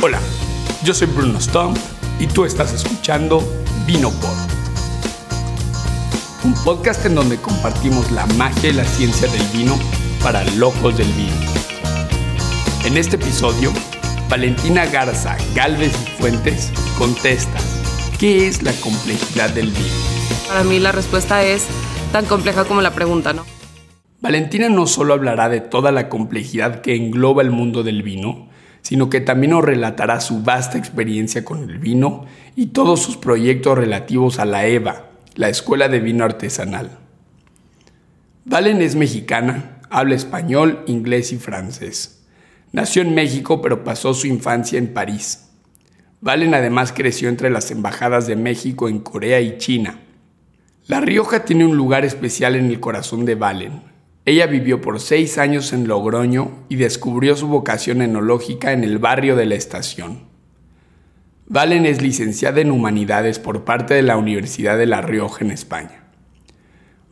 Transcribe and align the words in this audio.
Hola, 0.00 0.20
yo 0.84 0.94
soy 0.94 1.08
Bruno 1.08 1.40
Stump 1.40 1.76
y 2.20 2.28
tú 2.28 2.44
estás 2.44 2.72
escuchando 2.72 3.42
Vino 3.84 4.10
Pod. 4.10 4.36
Un 6.44 6.54
podcast 6.62 7.04
en 7.04 7.16
donde 7.16 7.36
compartimos 7.38 8.12
la 8.12 8.24
magia 8.26 8.70
y 8.70 8.74
la 8.74 8.84
ciencia 8.84 9.26
del 9.26 9.42
vino 9.48 9.76
para 10.22 10.44
locos 10.54 10.96
del 10.96 11.08
vino. 11.14 11.34
En 12.84 12.96
este 12.96 13.16
episodio, 13.16 13.72
Valentina 14.30 14.86
Garza 14.86 15.36
Galvez 15.56 15.92
y 16.06 16.10
Fuentes 16.22 16.72
contesta, 16.96 17.58
¿qué 18.20 18.46
es 18.46 18.62
la 18.62 18.72
complejidad 18.74 19.50
del 19.50 19.66
vino? 19.66 19.96
Para 20.46 20.62
mí 20.62 20.78
la 20.78 20.92
respuesta 20.92 21.42
es 21.42 21.66
tan 22.12 22.24
compleja 22.26 22.66
como 22.66 22.82
la 22.82 22.92
pregunta, 22.92 23.32
¿no? 23.32 23.44
Valentina 24.20 24.68
no 24.68 24.86
solo 24.86 25.14
hablará 25.14 25.48
de 25.48 25.60
toda 25.60 25.90
la 25.90 26.08
complejidad 26.08 26.82
que 26.82 26.94
engloba 26.94 27.42
el 27.42 27.50
mundo 27.50 27.82
del 27.82 28.04
vino, 28.04 28.47
sino 28.82 29.10
que 29.10 29.20
también 29.20 29.52
nos 29.52 29.64
relatará 29.64 30.20
su 30.20 30.42
vasta 30.42 30.78
experiencia 30.78 31.44
con 31.44 31.68
el 31.68 31.78
vino 31.78 32.26
y 32.56 32.68
todos 32.68 33.02
sus 33.02 33.16
proyectos 33.16 33.76
relativos 33.76 34.38
a 34.38 34.44
la 34.44 34.66
EVA, 34.66 35.10
la 35.34 35.48
Escuela 35.48 35.88
de 35.88 36.00
Vino 36.00 36.24
Artesanal. 36.24 36.98
Valen 38.44 38.80
es 38.80 38.96
mexicana, 38.96 39.80
habla 39.90 40.14
español, 40.14 40.82
inglés 40.86 41.32
y 41.32 41.36
francés. 41.36 42.24
Nació 42.72 43.02
en 43.02 43.14
México 43.14 43.60
pero 43.62 43.84
pasó 43.84 44.14
su 44.14 44.26
infancia 44.26 44.78
en 44.78 44.92
París. 44.92 45.50
Valen 46.20 46.54
además 46.54 46.92
creció 46.92 47.28
entre 47.28 47.50
las 47.50 47.70
embajadas 47.70 48.26
de 48.26 48.36
México 48.36 48.88
en 48.88 48.98
Corea 49.00 49.40
y 49.40 49.58
China. 49.58 50.00
La 50.86 51.00
Rioja 51.00 51.44
tiene 51.44 51.66
un 51.66 51.76
lugar 51.76 52.04
especial 52.04 52.56
en 52.56 52.66
el 52.66 52.80
corazón 52.80 53.24
de 53.24 53.34
Valen, 53.34 53.82
ella 54.28 54.46
vivió 54.46 54.82
por 54.82 55.00
seis 55.00 55.38
años 55.38 55.72
en 55.72 55.88
Logroño 55.88 56.64
y 56.68 56.76
descubrió 56.76 57.34
su 57.34 57.48
vocación 57.48 58.02
enológica 58.02 58.72
en 58.72 58.84
el 58.84 58.98
barrio 58.98 59.36
de 59.36 59.46
la 59.46 59.54
estación. 59.54 60.28
Valen 61.46 61.86
es 61.86 62.02
licenciada 62.02 62.60
en 62.60 62.70
Humanidades 62.70 63.38
por 63.38 63.64
parte 63.64 63.94
de 63.94 64.02
la 64.02 64.18
Universidad 64.18 64.76
de 64.76 64.84
La 64.84 65.00
Rioja 65.00 65.44
en 65.44 65.50
España. 65.50 66.04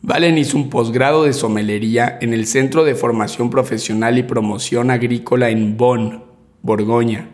Valen 0.03 0.37
hizo 0.37 0.57
un 0.57 0.69
posgrado 0.69 1.23
de 1.23 1.33
somelería 1.33 2.19
en 2.21 2.35
el 2.35 2.45
Centro 2.45 2.83
de 2.83 2.93
Formación 2.93 3.49
Profesional 3.49 4.19
y 4.19 4.23
Promoción 4.23 4.91
Agrícola 4.91 5.49
en 5.49 5.75
Bonn, 5.75 6.23
Borgoña. 6.61 7.29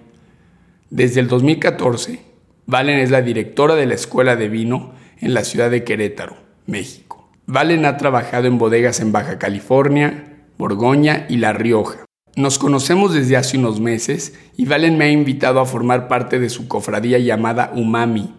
Desde 0.89 1.19
el 1.19 1.27
2014, 1.27 2.21
Valen 2.65 2.99
es 2.99 3.11
la 3.11 3.21
directora 3.21 3.75
de 3.75 3.85
la 3.85 3.95
Escuela 3.95 4.37
de 4.37 4.47
Vino 4.47 4.93
en 5.19 5.33
la 5.33 5.43
ciudad 5.43 5.69
de 5.69 5.83
Querétaro, 5.83 6.37
México. 6.67 7.02
Valen 7.45 7.85
ha 7.85 7.97
trabajado 7.97 8.47
en 8.47 8.57
bodegas 8.57 9.01
en 9.01 9.11
Baja 9.11 9.37
California, 9.37 10.45
Borgoña 10.57 11.25
y 11.29 11.37
La 11.37 11.51
Rioja. 11.51 12.05
Nos 12.35 12.57
conocemos 12.57 13.13
desde 13.13 13.35
hace 13.35 13.57
unos 13.57 13.81
meses 13.81 14.33
y 14.55 14.65
Valen 14.65 14.97
me 14.97 15.05
ha 15.05 15.11
invitado 15.11 15.59
a 15.59 15.65
formar 15.65 16.07
parte 16.07 16.39
de 16.39 16.49
su 16.49 16.69
cofradía 16.69 17.19
llamada 17.19 17.71
Umami. 17.75 18.33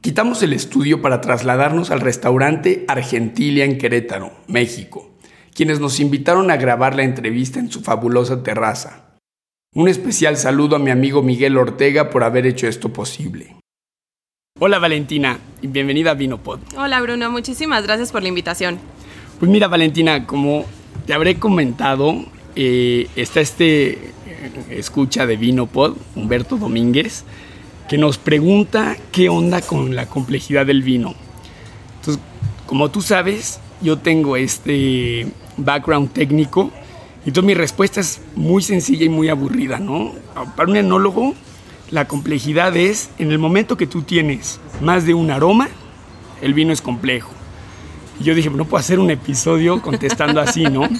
Quitamos 0.00 0.42
el 0.42 0.54
estudio 0.54 1.02
para 1.02 1.20
trasladarnos 1.20 1.90
al 1.90 2.00
restaurante 2.00 2.84
Argentilia 2.88 3.64
en 3.64 3.76
Querétaro, 3.76 4.32
México, 4.46 5.10
quienes 5.54 5.78
nos 5.78 6.00
invitaron 6.00 6.50
a 6.50 6.56
grabar 6.56 6.96
la 6.96 7.02
entrevista 7.02 7.60
en 7.60 7.70
su 7.70 7.82
fabulosa 7.82 8.42
terraza. 8.42 9.18
Un 9.74 9.88
especial 9.88 10.38
saludo 10.38 10.76
a 10.76 10.78
mi 10.78 10.90
amigo 10.90 11.22
Miguel 11.22 11.58
Ortega 11.58 12.08
por 12.08 12.24
haber 12.24 12.46
hecho 12.46 12.66
esto 12.66 12.92
posible. 12.92 13.56
Hola 14.60 14.80
Valentina 14.80 15.38
y 15.62 15.68
bienvenida 15.68 16.10
a 16.10 16.14
Vinopod. 16.14 16.58
Hola 16.76 17.00
Bruno, 17.00 17.30
muchísimas 17.30 17.84
gracias 17.84 18.10
por 18.10 18.22
la 18.22 18.28
invitación. 18.28 18.80
Pues 19.38 19.48
mira 19.48 19.68
Valentina, 19.68 20.26
como 20.26 20.64
te 21.06 21.14
habré 21.14 21.38
comentado, 21.38 22.24
eh, 22.56 23.06
está 23.14 23.40
este 23.40 23.90
eh, 23.90 24.00
escucha 24.70 25.26
de 25.26 25.36
Vinopod, 25.36 25.94
Humberto 26.16 26.56
Domínguez, 26.56 27.22
que 27.88 27.98
nos 27.98 28.18
pregunta 28.18 28.96
qué 29.12 29.28
onda 29.28 29.62
con 29.62 29.94
la 29.94 30.06
complejidad 30.06 30.66
del 30.66 30.82
vino. 30.82 31.14
Entonces, 32.00 32.20
como 32.66 32.90
tú 32.90 33.00
sabes, 33.00 33.60
yo 33.80 33.98
tengo 33.98 34.36
este 34.36 35.28
background 35.56 36.12
técnico, 36.12 36.72
entonces 37.24 37.44
mi 37.44 37.54
respuesta 37.54 38.00
es 38.00 38.22
muy 38.34 38.60
sencilla 38.62 39.04
y 39.04 39.08
muy 39.08 39.28
aburrida, 39.28 39.78
¿no? 39.78 40.14
Para 40.56 40.68
un 40.68 40.76
enólogo, 40.76 41.36
la 41.90 42.06
complejidad 42.06 42.76
es 42.76 43.10
en 43.18 43.30
el 43.32 43.38
momento 43.38 43.76
que 43.76 43.86
tú 43.86 44.02
tienes 44.02 44.60
más 44.80 45.06
de 45.06 45.14
un 45.14 45.30
aroma, 45.30 45.68
el 46.42 46.54
vino 46.54 46.72
es 46.72 46.82
complejo. 46.82 47.30
Y 48.20 48.24
yo 48.24 48.34
dije, 48.34 48.50
no 48.50 48.64
puedo 48.64 48.80
hacer 48.80 48.98
un 48.98 49.10
episodio 49.10 49.80
contestando 49.80 50.40
así, 50.40 50.64
¿no? 50.64 50.88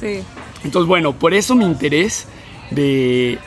Sí. 0.00 0.20
Entonces, 0.62 0.86
bueno, 0.86 1.12
por 1.12 1.34
eso 1.34 1.54
mi 1.54 1.64
interés 1.64 2.26
de, 2.70 3.38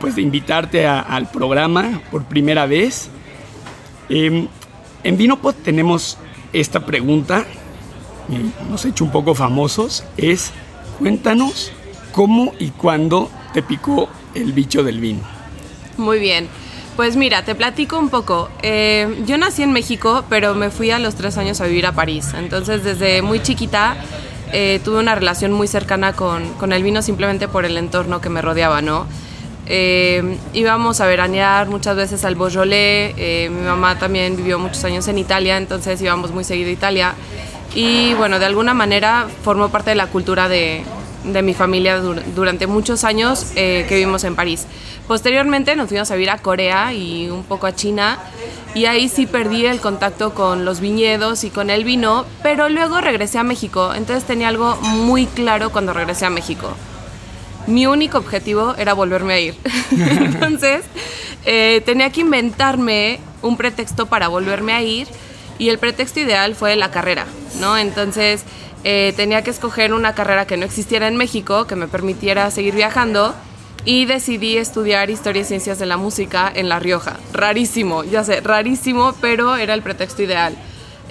pues, 0.00 0.16
de 0.16 0.22
invitarte 0.22 0.86
al 0.86 1.30
programa 1.30 2.02
por 2.10 2.24
primera 2.24 2.66
vez. 2.66 3.08
Eh, 4.08 4.48
en 5.04 5.16
Vinopod 5.16 5.54
tenemos 5.54 6.18
esta 6.52 6.84
pregunta, 6.84 7.46
nos 8.68 8.84
ha 8.84 8.88
hecho 8.88 9.04
un 9.04 9.12
poco 9.12 9.34
famosos, 9.34 10.04
es 10.16 10.52
cuéntanos 10.98 11.72
cómo 12.12 12.52
y 12.58 12.70
cuándo 12.70 13.30
te 13.52 13.62
picó 13.62 14.08
el 14.34 14.52
bicho 14.52 14.82
del 14.82 15.00
vino. 15.00 15.39
Muy 16.00 16.18
bien. 16.18 16.48
Pues 16.96 17.16
mira, 17.16 17.44
te 17.44 17.54
platico 17.54 17.98
un 17.98 18.08
poco. 18.08 18.48
Eh, 18.62 19.22
yo 19.26 19.36
nací 19.36 19.62
en 19.62 19.72
México, 19.72 20.24
pero 20.28 20.54
me 20.54 20.70
fui 20.70 20.90
a 20.90 20.98
los 20.98 21.14
tres 21.14 21.36
años 21.36 21.60
a 21.60 21.66
vivir 21.66 21.86
a 21.86 21.92
París. 21.92 22.32
Entonces, 22.36 22.82
desde 22.82 23.22
muy 23.22 23.42
chiquita 23.42 23.96
eh, 24.52 24.80
tuve 24.82 24.98
una 24.98 25.14
relación 25.14 25.52
muy 25.52 25.68
cercana 25.68 26.14
con, 26.14 26.72
el 26.72 26.82
vino 26.82 27.02
simplemente 27.02 27.48
por 27.48 27.64
el 27.64 27.76
entorno 27.76 28.20
que 28.20 28.30
me 28.30 28.40
rodeaba, 28.42 28.82
¿no? 28.82 29.06
Eh, 29.66 30.38
íbamos 30.52 31.00
a 31.00 31.06
veranear 31.06 31.68
muchas 31.68 31.96
veces 31.96 32.24
al 32.24 32.34
Beaujolais. 32.34 33.14
mi 33.50 33.62
mamá 33.62 33.98
también 33.98 34.36
vivió 34.36 34.58
muchos 34.58 34.82
años 34.84 35.06
en 35.06 35.18
Italia, 35.18 35.58
entonces 35.58 36.00
íbamos 36.00 36.32
muy 36.32 36.44
seguido 36.44 36.70
a 36.70 36.72
Italia. 36.72 37.14
Y 37.74 38.14
bueno, 38.14 38.38
de 38.38 38.46
alguna 38.46 38.74
manera 38.74 39.28
formó 39.44 39.68
parte 39.68 39.90
de 39.90 39.96
la 39.96 40.08
cultura 40.08 40.48
de, 40.48 40.82
de 41.24 41.42
mi 41.42 41.54
familia 41.54 41.98
durante 41.98 42.66
muchos 42.66 43.04
años 43.04 43.46
que 43.54 43.86
vivimos 43.88 44.24
en 44.24 44.34
París. 44.34 44.66
Posteriormente 45.06 45.74
nos 45.76 45.88
fuimos 45.88 46.10
a 46.10 46.14
vivir 46.14 46.30
a 46.30 46.38
Corea 46.38 46.92
y 46.92 47.28
un 47.30 47.42
poco 47.42 47.66
a 47.66 47.74
China 47.74 48.18
y 48.74 48.84
ahí 48.84 49.08
sí 49.08 49.26
perdí 49.26 49.66
el 49.66 49.80
contacto 49.80 50.32
con 50.34 50.64
los 50.64 50.80
viñedos 50.80 51.42
y 51.42 51.50
con 51.50 51.70
el 51.70 51.84
vino, 51.84 52.24
pero 52.42 52.68
luego 52.68 53.00
regresé 53.00 53.38
a 53.38 53.42
México, 53.42 53.92
entonces 53.94 54.24
tenía 54.24 54.48
algo 54.48 54.76
muy 54.76 55.26
claro 55.26 55.70
cuando 55.70 55.92
regresé 55.92 56.26
a 56.26 56.30
México. 56.30 56.72
Mi 57.66 57.86
único 57.86 58.18
objetivo 58.18 58.74
era 58.78 58.94
volverme 58.94 59.34
a 59.34 59.40
ir. 59.40 59.56
entonces 59.90 60.84
eh, 61.44 61.82
tenía 61.84 62.10
que 62.10 62.20
inventarme 62.20 63.18
un 63.42 63.56
pretexto 63.56 64.06
para 64.06 64.28
volverme 64.28 64.72
a 64.72 64.82
ir 64.82 65.08
y 65.58 65.68
el 65.68 65.78
pretexto 65.78 66.20
ideal 66.20 66.54
fue 66.54 66.76
la 66.76 66.90
carrera, 66.90 67.26
¿no? 67.60 67.76
Entonces 67.76 68.44
eh, 68.84 69.12
tenía 69.16 69.42
que 69.42 69.50
escoger 69.50 69.92
una 69.92 70.14
carrera 70.14 70.46
que 70.46 70.56
no 70.56 70.64
existiera 70.64 71.08
en 71.08 71.16
México, 71.16 71.66
que 71.66 71.76
me 71.76 71.88
permitiera 71.88 72.50
seguir 72.50 72.74
viajando 72.74 73.34
y 73.84 74.04
decidí 74.04 74.56
estudiar 74.56 75.10
Historia 75.10 75.42
y 75.42 75.44
Ciencias 75.44 75.78
de 75.78 75.86
la 75.86 75.96
Música 75.96 76.50
en 76.54 76.68
La 76.68 76.78
Rioja. 76.78 77.18
Rarísimo, 77.32 78.04
ya 78.04 78.24
sé, 78.24 78.40
rarísimo, 78.40 79.14
pero 79.20 79.56
era 79.56 79.74
el 79.74 79.82
pretexto 79.82 80.22
ideal. 80.22 80.54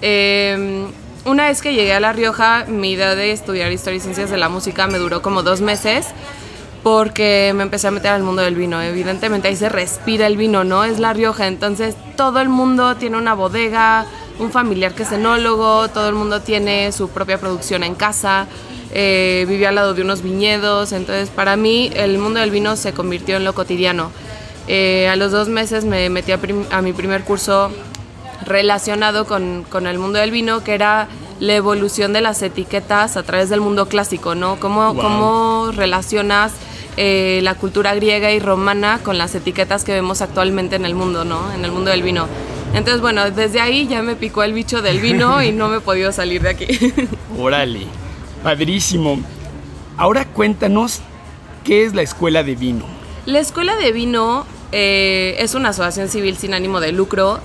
Em, 0.01 0.87
una 1.25 1.47
vez 1.47 1.61
que 1.61 1.73
llegué 1.73 1.93
a 1.93 1.99
La 1.99 2.13
Rioja, 2.13 2.65
mi 2.67 2.91
idea 2.91 3.15
de 3.15 3.31
estudiar 3.31 3.71
Historia 3.71 3.97
y 3.97 4.01
Ciencias 4.01 4.29
de 4.29 4.37
la 4.37 4.49
Música 4.49 4.87
me 4.87 4.97
duró 4.97 5.21
como 5.21 5.43
dos 5.43 5.61
meses 5.61 6.07
porque 6.83 7.51
me 7.55 7.63
empecé 7.63 7.87
a 7.87 7.91
meter 7.91 8.11
al 8.11 8.23
mundo 8.23 8.41
del 8.41 8.55
vino. 8.55 8.81
Evidentemente 8.81 9.47
ahí 9.47 9.55
se 9.55 9.69
respira 9.69 10.27
el 10.27 10.37
vino, 10.37 10.63
¿no? 10.63 10.85
Es 10.85 10.99
La 10.99 11.13
Rioja, 11.13 11.47
entonces 11.47 11.95
todo 12.15 12.39
el 12.39 12.49
mundo 12.49 12.95
tiene 12.95 13.17
una 13.17 13.33
bodega, 13.33 14.05
un 14.39 14.51
familiar 14.51 14.93
que 14.93 15.03
es 15.03 15.11
enólogo, 15.11 15.87
todo 15.89 16.09
el 16.09 16.15
mundo 16.15 16.41
tiene 16.41 16.91
su 16.91 17.09
propia 17.09 17.37
producción 17.37 17.83
en 17.83 17.95
casa 17.95 18.47
eh, 18.91 19.45
vivía 19.47 19.69
al 19.69 19.75
lado 19.75 19.93
de 19.93 20.01
unos 20.01 20.23
viñedos, 20.23 20.93
entonces 20.93 21.29
para 21.29 21.55
mí 21.55 21.91
el 21.93 22.17
mundo 22.17 22.39
del 22.39 22.49
vino 22.49 22.75
se 22.75 22.91
convirtió 22.93 23.37
en 23.37 23.43
lo 23.43 23.53
cotidiano. 23.53 24.11
Eh, 24.67 25.07
a 25.07 25.15
los 25.15 25.31
dos 25.31 25.47
meses 25.47 25.85
me 25.85 26.09
metí 26.09 26.31
a, 26.31 26.81
mi 26.81 26.93
primer 26.93 27.23
curso 27.23 27.71
relacionado 28.45 29.25
con, 29.25 29.63
con, 29.69 29.85
el 29.85 29.99
mundo 29.99 30.19
del 30.19 30.31
vino, 30.31 30.63
que 30.63 30.73
era 30.73 31.07
la 31.39 31.53
evolución 31.53 32.13
de 32.13 32.21
las 32.21 32.41
etiquetas 32.41 33.15
a 33.15 33.23
través 33.23 33.49
del 33.49 33.61
mundo 33.61 33.87
clásico, 33.87 34.33
¿no? 34.35 34.59
¿Cómo, 34.59 34.95
cómo 34.95 35.71
relacionas 35.71 36.51
eh, 36.97 37.39
la 37.43 37.55
cultura 37.55 37.93
griega 37.95 38.31
y 38.31 38.39
romana 38.39 38.99
con 39.03 39.17
las 39.17 39.35
etiquetas 39.35 39.83
que 39.83 39.93
vemos 39.93 40.21
actualmente 40.21 40.75
en 40.75 40.85
el 40.85 40.95
mundo, 40.95 41.25
¿no? 41.25 41.51
En 41.53 41.63
el 41.63 41.71
mundo 41.71 41.91
del 41.91 42.03
vino. 42.03 42.27
Entonces, 42.73 43.01
bueno, 43.01 43.29
desde 43.31 43.59
ahí 43.59 43.87
ya 43.87 44.01
me 44.01 44.15
picó 44.15 44.43
el 44.43 44.53
bicho 44.53 44.81
del 44.81 44.99
vino 44.99 45.41
y 45.43 45.51
no 45.51 45.69
me 45.69 45.77
he 45.77 45.81
podido 45.81 46.11
salir 46.11 46.41
de 46.41 46.49
aquí. 46.49 46.67
Órale. 47.37 47.87
Padrísimo. 48.43 49.19
Ahora 49.97 50.25
cuéntanos 50.25 51.01
qué 51.63 51.83
es 51.83 51.93
la 51.93 52.01
Escuela 52.01 52.43
de 52.43 52.55
Vino. 52.55 52.85
La 53.25 53.39
Escuela 53.39 53.75
de 53.75 53.91
Vino 53.91 54.45
eh, 54.71 55.35
es 55.39 55.55
una 55.55 55.69
asociación 55.69 56.07
civil 56.07 56.37
sin 56.37 56.53
ánimo 56.53 56.79
de 56.79 56.91
lucro 56.91 57.41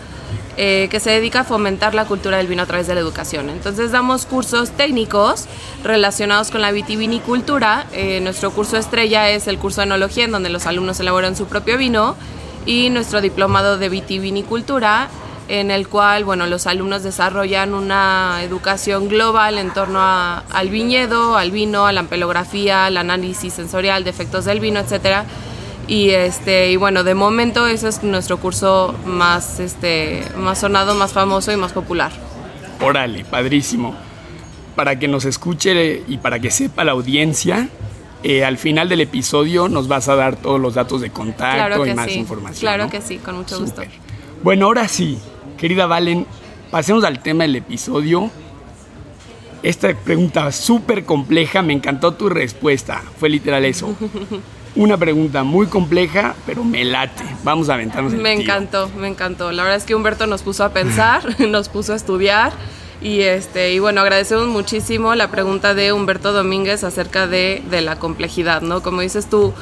eh, 0.57 0.87
que 0.89 1.01
se 1.01 1.11
dedica 1.11 1.41
a 1.41 1.45
fomentar 1.45 1.95
la 1.95 2.05
cultura 2.05 2.37
del 2.37 2.47
vino 2.47 2.63
a 2.63 2.67
través 2.67 2.87
de 2.87 2.95
la 2.95 3.01
educación. 3.01 3.51
Entonces 3.51 3.91
damos 3.91 4.25
cursos 4.25 4.71
técnicos 4.71 5.47
relacionados 5.83 6.53
con 6.53 6.61
la 6.63 6.71
vitivinicultura. 6.71 7.87
Eh, 7.93 8.21
nuestro 8.21 8.53
curso 8.53 8.77
estrella 8.77 9.31
es 9.31 9.49
el 9.49 9.59
curso 9.59 9.81
de 9.81 9.87
enología, 9.87 10.25
en 10.25 10.31
donde 10.31 10.51
los 10.51 10.67
alumnos 10.67 11.01
elaboran 11.01 11.35
su 11.35 11.47
propio 11.47 11.77
vino, 11.77 12.15
y 12.67 12.91
nuestro 12.91 13.21
diplomado 13.21 13.79
de 13.79 13.89
vitivinicultura, 13.89 15.09
en 15.49 15.71
el 15.71 15.89
cual 15.89 16.25
bueno, 16.25 16.47
los 16.47 16.67
alumnos 16.67 17.03
desarrollan 17.03 17.75
una 17.75 18.41
educación 18.43 19.09
global 19.09 19.59
en 19.59 19.73
torno 19.73 20.01
al 20.01 20.69
viñedo, 20.71 21.37
al 21.37 21.51
vino, 21.51 21.87
a 21.87 21.93
la 21.93 22.01
ampelografía, 22.01 22.87
al 22.87 22.97
análisis 22.97 23.53
sensorial 23.53 24.05
de 24.05 24.11
efectos 24.11 24.47
del 24.47 24.61
vino, 24.61 24.81
etcétera. 24.81 25.25
Y 25.87 26.11
este 26.11 26.71
y 26.71 26.77
bueno, 26.77 27.05
de 27.05 27.15
momento 27.15 27.67
ese 27.67 27.89
es 27.89 28.03
nuestro 28.03 28.39
curso 28.39 28.95
más 29.05 29.61
este 29.61 30.23
más 30.37 30.61
sonado, 30.61 30.95
más 30.95 31.13
famoso 31.13 31.53
y 31.53 31.57
más 31.57 31.73
popular. 31.73 32.11
Órale, 32.81 33.25
padrísimo. 33.25 33.95
Para 34.77 34.99
que 34.99 35.07
nos 35.07 35.25
escuche 35.25 36.03
y 36.09 36.19
para 36.19 36.41
que 36.41 36.51
sepa 36.51 36.85
la 36.85 36.93
audiencia, 36.93 37.69
eh, 38.27 38.43
al 38.43 38.57
final 38.57 38.89
del 38.89 39.03
episodio 39.03 39.69
nos 39.69 39.87
vas 39.87 40.09
a 40.09 40.17
dar 40.17 40.37
todos 40.37 40.59
los 40.59 40.73
datos 40.73 41.03
de 41.03 41.11
contacto 41.11 41.85
y 41.85 41.93
más 41.95 42.11
información. 42.11 42.61
Claro 42.61 42.89
que 42.89 43.03
sí, 43.03 43.19
con 43.19 43.37
mucho 43.37 43.61
gusto. 43.61 43.83
Bueno, 44.43 44.65
ahora 44.65 44.89
sí, 44.89 45.19
Querida 45.59 45.85
Valen, 45.85 46.27
pasemos 46.71 47.05
al 47.05 47.23
tema 47.23 47.45
del 47.45 47.57
episodio. 47.57 48.31
Esta 49.63 49.95
pregunta 49.95 50.51
súper 50.53 51.05
compleja, 51.05 51.61
me 51.61 51.75
encantó 51.75 52.15
tu 52.15 52.31
respuesta. 52.31 53.03
Fue 53.19 53.29
literal 53.29 53.63
eso. 53.67 53.95
Una 54.75 54.97
pregunta 54.97 55.45
muy 55.45 55.67
compleja, 55.67 56.35
pero 56.47 56.65
me 56.65 56.83
late. 56.83 57.23
Vamos 57.45 57.69
a 57.69 57.75
aventarnos 57.75 58.15
el 58.15 58.21
Me 58.21 58.33
encantó, 58.33 58.91
me 58.97 59.09
encantó. 59.09 59.53
La 59.53 59.65
verdad 59.65 59.77
es 59.77 59.85
que 59.85 59.95
Humberto 59.95 60.27
nos 60.27 60.43
puso 60.43 60.65
a 60.65 60.71
pensar, 60.71 61.39
nos 61.49 61.69
puso 61.69 61.93
a 61.93 61.97
estudiar. 61.97 62.55
Y, 63.05 63.21
este, 63.21 63.73
y 63.73 63.79
bueno, 63.79 64.01
agradecemos 64.01 64.49
muchísimo 64.49 65.15
la 65.15 65.31
pregunta 65.31 65.75
de 65.75 65.93
Humberto 65.93 66.33
Domínguez 66.33 66.83
acerca 66.83 67.29
de, 67.29 67.63
de 67.71 67.83
la 67.83 67.97
complejidad, 67.97 68.63
¿no? 68.63 68.83
Como 68.83 69.03
dices 69.03 69.29
tú, 69.29 69.55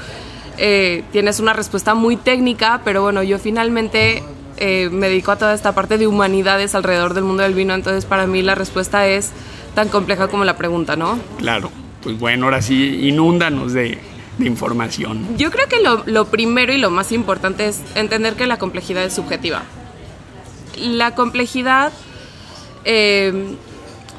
eh, 0.59 1.03
tienes 1.13 1.41
una 1.41 1.53
respuesta 1.53 1.95
muy 1.95 2.17
técnica, 2.17 2.83
pero 2.85 3.03
bueno, 3.03 3.23
yo 3.23 3.39
finalmente 3.39 4.23
eh, 4.59 4.91
me 4.93 5.09
dedico 5.09 5.33
a 5.33 5.37
toda 5.37 5.55
esta 5.55 5.75
parte 5.75 5.99
de 5.99 6.07
humanidades 6.07 6.75
alrededor 6.75 7.15
del 7.15 7.25
mundo 7.25 7.43
del 7.43 7.55
vino, 7.55 7.75
entonces 7.75 8.05
para 8.05 8.27
mí 8.27 8.43
la 8.43 8.55
respuesta 8.55 9.07
es 9.07 9.31
tan 9.75 9.89
compleja 9.89 10.29
como 10.29 10.45
la 10.45 10.57
pregunta, 10.57 10.95
¿no? 10.95 11.19
Claro, 11.39 11.71
pues 12.03 12.19
bueno, 12.19 12.45
ahora 12.47 12.61
sí, 12.63 13.09
inúndanos 13.09 13.73
de, 13.73 13.99
información. 14.39 15.37
Yo 15.37 15.51
creo 15.51 15.69
que 15.69 15.77
lo, 15.81 16.25
primero 16.25 16.73
y 16.73 16.79
lo 16.79 16.91
más 16.91 17.13
importante 17.13 17.69
es 17.69 17.81
entender 17.95 18.35
que 18.35 18.47
la 18.47 18.59
complejidad 18.59 19.05
es 19.05 19.13
subjetiva. 19.13 19.63
La 20.77 21.15
complejidad 21.15 21.93
eh, 22.85 23.57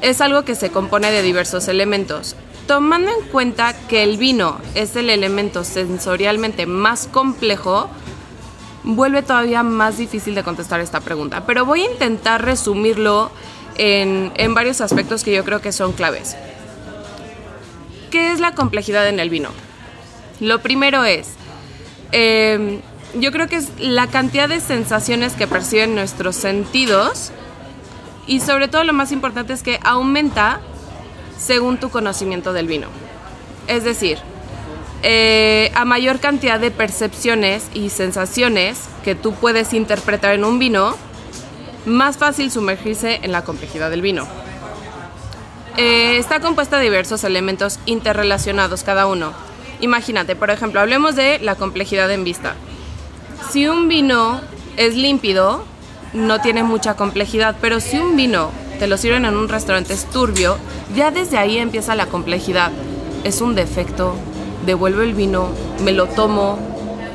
es 0.00 0.20
algo 0.20 0.44
que 0.44 0.54
se 0.54 0.70
compone 0.70 1.10
de 1.10 1.22
diversos 1.22 1.68
elementos. 1.68 2.36
Tomando 2.66 3.10
en 3.10 3.26
cuenta 3.28 3.74
que 3.88 4.02
el 4.02 4.16
vino 4.16 4.58
es 4.74 4.96
el 4.96 5.10
elemento 5.10 5.64
sensorialmente 5.64 6.66
más 6.66 7.06
complejo, 7.06 7.88
vuelve 8.84 9.22
todavía 9.22 9.62
más 9.62 9.96
difícil 9.96 10.34
de 10.34 10.42
contestar 10.42 10.80
esta 10.80 11.00
pregunta. 11.00 11.44
Pero 11.46 11.64
voy 11.64 11.82
a 11.82 11.90
intentar 11.90 12.44
resumirlo 12.44 13.30
en, 13.76 14.54
varios 14.54 14.80
aspectos 14.80 15.24
que 15.24 15.34
yo 15.34 15.44
creo 15.44 15.60
que 15.60 15.72
son 15.72 15.92
claves. 15.92 16.36
¿Qué 18.10 18.30
es 18.32 18.40
la 18.40 18.54
complejidad 18.54 19.08
en 19.08 19.20
el 19.20 19.30
vino? 19.30 19.48
Lo 20.40 20.60
primero 20.60 21.04
es, 21.04 21.30
em, 22.12 22.80
yo 23.14 23.32
creo 23.32 23.48
que 23.48 23.56
es 23.56 23.70
la 23.78 24.06
cantidad 24.06 24.48
de 24.48 24.60
sensaciones 24.60 25.34
que 25.34 25.46
perciben 25.46 25.94
nuestros 25.94 26.36
sentidos 26.36 27.32
y 28.26 28.40
sobre 28.40 28.68
todo 28.68 28.84
lo 28.84 28.92
más 28.92 29.12
importante 29.12 29.52
es 29.52 29.62
que 29.62 29.78
aumenta 29.82 30.60
según 31.38 31.78
tu 31.78 31.90
conocimiento 31.90 32.52
del 32.52 32.66
vino. 32.66 32.88
Es 33.66 33.84
decir, 33.84 34.18
eh, 35.02 35.70
a 35.74 35.84
mayor 35.84 36.18
cantidad 36.20 36.58
de 36.58 36.70
percepciones 36.70 37.68
y 37.74 37.90
sensaciones 37.90 38.88
que 39.04 39.14
tú 39.14 39.34
puedes 39.34 39.74
interpretar 39.74 40.34
en 40.34 40.44
un 40.44 40.58
vino, 40.58 40.96
más 41.84 42.16
fácil 42.16 42.50
sumergirse 42.50 43.20
en 43.22 43.32
la 43.32 43.44
complejidad 43.44 43.90
del 43.90 44.00
vino. 44.00 44.26
Eh, 45.76 46.16
está 46.18 46.40
compuesta 46.40 46.78
de 46.78 46.84
diversos 46.84 47.24
elementos 47.24 47.78
interrelacionados 47.84 48.84
cada 48.84 49.06
uno. 49.06 49.32
Imagínate, 49.80 50.36
por 50.36 50.50
ejemplo, 50.50 50.80
hablemos 50.80 51.16
de 51.16 51.38
la 51.40 51.56
complejidad 51.56 52.10
en 52.10 52.24
vista. 52.24 52.54
Si 53.50 53.66
un 53.68 53.88
vino 53.88 54.40
es 54.76 54.94
límpido, 54.94 55.64
no 56.14 56.40
tiene 56.40 56.62
mucha 56.62 56.94
complejidad, 56.94 57.56
pero 57.60 57.80
si 57.80 57.98
un 57.98 58.16
vino 58.16 58.50
te 58.78 58.86
lo 58.86 58.96
sirven 58.96 59.24
en 59.24 59.36
un 59.36 59.48
restaurante 59.48 59.92
es 59.92 60.06
turbio, 60.06 60.56
ya 60.94 61.10
desde 61.10 61.38
ahí 61.38 61.58
empieza 61.58 61.94
la 61.94 62.06
complejidad. 62.06 62.72
Es 63.24 63.40
un 63.40 63.54
defecto, 63.54 64.14
devuelvo 64.64 65.02
el 65.02 65.14
vino, 65.14 65.48
me 65.82 65.92
lo 65.92 66.06
tomo, 66.06 66.58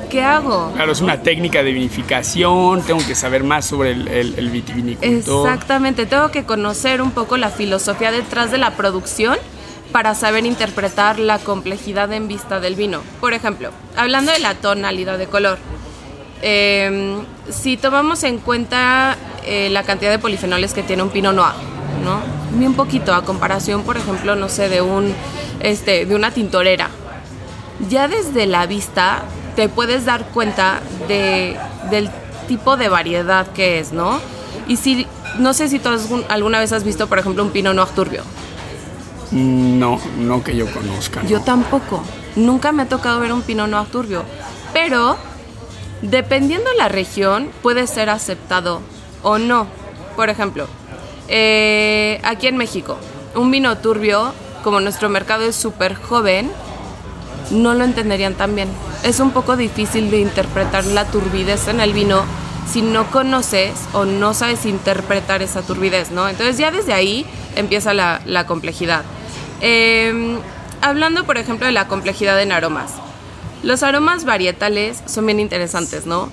¿qué 0.09 0.21
hago? 0.21 0.71
Claro, 0.73 0.91
es 0.91 1.01
una 1.01 1.21
técnica 1.21 1.63
de 1.63 1.71
vinificación, 1.71 2.81
tengo 2.83 3.05
que 3.05 3.15
saber 3.15 3.43
más 3.43 3.65
sobre 3.65 3.91
el, 3.91 4.07
el, 4.07 4.49
vitivinicultor. 4.49 5.47
Exactamente, 5.47 6.05
tengo 6.05 6.31
que 6.31 6.43
conocer 6.43 7.01
un 7.01 7.11
poco 7.11 7.37
la 7.37 7.49
filosofía 7.49 8.11
detrás 8.11 8.51
de 8.51 8.57
la 8.57 8.71
producción 8.75 9.37
para 9.91 10.13
saber 10.15 10.45
interpretar 10.45 11.19
la 11.19 11.39
complejidad 11.39 12.11
en 12.13 12.27
vista 12.27 12.59
del 12.59 12.75
vino. 12.75 13.01
Por 13.19 13.33
ejemplo, 13.33 13.71
hablando 13.95 14.31
de 14.31 14.39
la 14.39 14.55
tonalidad 14.55 15.17
de 15.17 15.27
color, 15.27 15.57
em, 16.41 17.23
si 17.49 17.77
tomamos 17.77 18.23
en 18.23 18.39
cuenta 18.39 19.17
eh, 19.45 19.69
la 19.69 19.83
cantidad 19.83 20.11
de 20.11 20.19
polifenoles 20.19 20.73
que 20.73 20.83
tiene 20.83 21.03
un 21.03 21.09
Pinot 21.09 21.35
Noir, 21.35 21.53
¿no? 22.03 22.39
un 22.65 22.73
poquito 22.73 23.13
a 23.13 23.23
comparación, 23.23 23.83
por 23.83 23.97
ejemplo, 23.97 24.35
no 24.35 24.49
sé, 24.49 24.69
de 24.69 24.81
un 24.81 25.13
este, 25.59 26.05
de 26.05 26.15
una 26.15 26.31
tintorera, 26.31 26.89
ya 27.89 28.07
desde 28.07 28.45
la 28.45 28.65
vista 28.65 29.23
te 29.55 29.69
puedes 29.69 30.05
dar 30.05 30.25
cuenta 30.25 30.81
de, 31.07 31.57
del 31.89 32.09
tipo 32.47 32.77
de 32.77 32.89
variedad 32.89 33.47
que 33.47 33.79
es, 33.79 33.91
¿no? 33.91 34.19
Y 34.67 34.77
si, 34.77 35.07
no 35.37 35.53
sé 35.53 35.67
si 35.67 35.79
tú 35.79 35.89
alguna 36.29 36.59
vez 36.59 36.71
has 36.71 36.83
visto, 36.83 37.07
por 37.07 37.19
ejemplo, 37.19 37.43
un 37.43 37.51
Pinot 37.51 37.75
Noir 37.75 37.89
turbio. 37.89 38.23
No, 39.31 39.99
no 40.17 40.43
que 40.43 40.55
yo 40.55 40.65
conozca. 40.71 41.23
Yo 41.23 41.41
tampoco. 41.41 42.01
Nunca 42.35 42.71
me 42.71 42.83
ha 42.83 42.89
tocado 42.89 43.19
ver 43.19 43.31
un 43.31 43.41
Pinot 43.41 43.67
Noir 43.67 43.87
turbio. 43.87 44.23
Pero, 44.73 45.17
dependiendo 46.01 46.69
la 46.77 46.87
región, 46.87 47.49
puede 47.61 47.87
ser 47.87 48.09
aceptado 48.09 48.81
o 49.23 49.37
no. 49.37 49.67
Por 50.15 50.29
ejemplo, 50.29 50.67
eh, 51.27 52.19
aquí 52.23 52.47
en 52.47 52.57
México, 52.57 52.97
un 53.35 53.51
vino 53.51 53.77
turbio, 53.77 54.33
como 54.63 54.79
nuestro 54.79 55.09
mercado 55.09 55.43
es 55.43 55.55
súper 55.55 55.95
joven, 55.95 56.51
no 57.51 57.73
lo 57.73 57.83
entenderían 57.83 58.35
tan 58.35 58.55
bien. 58.55 58.69
Es 59.03 59.19
un 59.19 59.31
poco 59.31 59.55
difícil 59.55 60.11
de 60.11 60.19
interpretar 60.19 60.85
la 60.85 61.05
turbidez 61.05 61.67
en 61.67 61.79
el 61.79 61.93
vino 61.93 62.23
si 62.71 62.81
no 62.81 63.09
conoces 63.09 63.71
o 63.93 64.05
no 64.05 64.33
sabes 64.33 64.65
interpretar 64.65 65.41
esa 65.41 65.61
turbidez, 65.61 66.11
¿no? 66.11 66.27
Entonces 66.29 66.57
ya 66.57 66.71
desde 66.71 66.93
ahí 66.93 67.25
empieza 67.55 67.93
la, 67.93 68.45
complejidad. 68.45 69.03
Em, 69.61 70.37
hablando, 70.81 71.23
por 71.23 71.37
ejemplo, 71.37 71.65
de 71.65 71.71
la 71.71 71.87
complejidad 71.87 72.39
en 72.41 72.51
aromas. 72.51 72.91
Los 73.63 73.83
aromas 73.83 74.25
varietales 74.25 75.03
son 75.05 75.25
bien 75.25 75.39
interesantes, 75.39 76.05
¿no? 76.05 76.29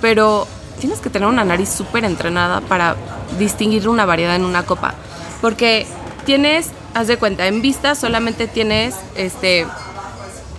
Pero 0.00 0.46
tienes 0.78 1.00
que 1.00 1.10
tener 1.10 1.28
una 1.28 1.44
nariz 1.44 1.70
súper 1.70 2.04
entrenada 2.04 2.60
para 2.60 2.96
distinguir 3.38 3.88
una 3.88 4.04
variedad 4.04 4.36
en 4.36 4.44
una 4.44 4.64
copa. 4.64 4.94
Porque 5.40 5.86
tienes, 6.24 6.70
haz 6.94 7.06
de 7.06 7.16
cuenta, 7.16 7.46
en 7.46 7.62
vista 7.62 7.94
solamente 7.94 8.46
tienes 8.46 8.94
este, 9.14 9.66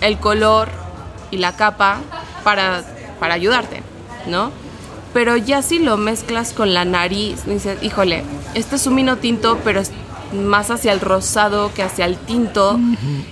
el 0.01 0.17
color 0.17 0.69
y 1.31 1.37
la 1.37 1.55
capa 1.55 1.99
para, 2.43 2.83
para 3.19 3.35
ayudarte, 3.35 3.81
¿no? 4.27 4.51
Pero 5.13 5.37
ya 5.37 5.61
si 5.61 5.79
lo 5.79 5.95
mezclas 5.97 6.51
con 6.51 6.73
la 6.73 6.83
nariz, 6.83 7.45
dices, 7.45 7.81
híjole, 7.81 8.23
este 8.53 8.75
es 8.75 8.85
un 8.87 8.95
vino 8.95 9.17
tinto, 9.17 9.59
pero 9.63 9.81
más 10.43 10.71
hacia 10.71 10.91
el 10.91 10.99
rosado 10.99 11.73
que 11.73 11.83
hacia 11.83 12.05
el 12.05 12.17
tinto 12.17 12.79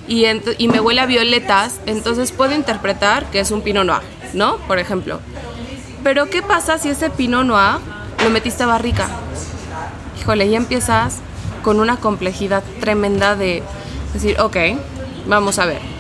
y, 0.07 0.25
me 0.67 0.79
huele 0.79 1.01
a 1.01 1.05
violetas, 1.05 1.79
entonces 1.85 2.31
puedo 2.31 2.55
interpretar 2.55 3.25
que 3.31 3.39
es 3.39 3.51
un 3.51 3.61
Pinot 3.61 3.85
Noir, 3.85 4.01
¿no? 4.33 4.57
Por 4.67 4.79
ejemplo. 4.79 5.19
Pero 6.03 6.29
¿qué 6.29 6.41
pasa 6.41 6.77
si 6.77 6.89
ese 6.89 7.09
Pinot 7.09 7.45
Noir 7.45 7.79
lo 8.23 8.29
metiste 8.29 8.63
a 8.63 8.67
barrica? 8.67 9.07
Híjole, 10.19 10.49
ya 10.49 10.57
empiezas 10.57 11.19
con 11.63 11.79
una 11.79 11.97
complejidad 11.97 12.63
tremenda 12.79 13.35
de 13.35 13.63
decir, 14.13 14.39
ok, 14.39 14.57
vamos 15.27 15.59
a 15.59 15.65
ver 15.65 15.93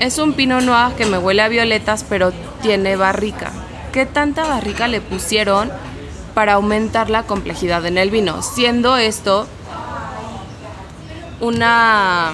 es 0.00 0.18
un 0.18 0.32
Pinot 0.32 0.62
Noir 0.62 0.94
que 0.96 1.06
me 1.06 1.18
huele 1.18 1.42
a 1.42 1.48
violetas, 1.48 2.04
pero 2.08 2.32
tiene 2.62 2.96
barrica. 2.96 3.50
¿Qué 3.92 4.06
tanta 4.06 4.46
barrica 4.46 4.86
le 4.86 5.00
pusieron 5.00 5.70
para 6.34 6.54
aumentar 6.54 7.10
la 7.10 7.24
complejidad 7.24 7.84
en 7.86 7.98
el 7.98 8.10
vino? 8.10 8.42
Siendo 8.42 8.96
esto 8.96 9.48
una, 11.40 12.32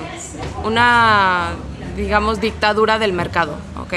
una 0.64 1.50
digamos, 1.96 2.40
dictadura 2.40 2.98
del 2.98 3.12
mercado, 3.12 3.56
¿ok? 3.80 3.94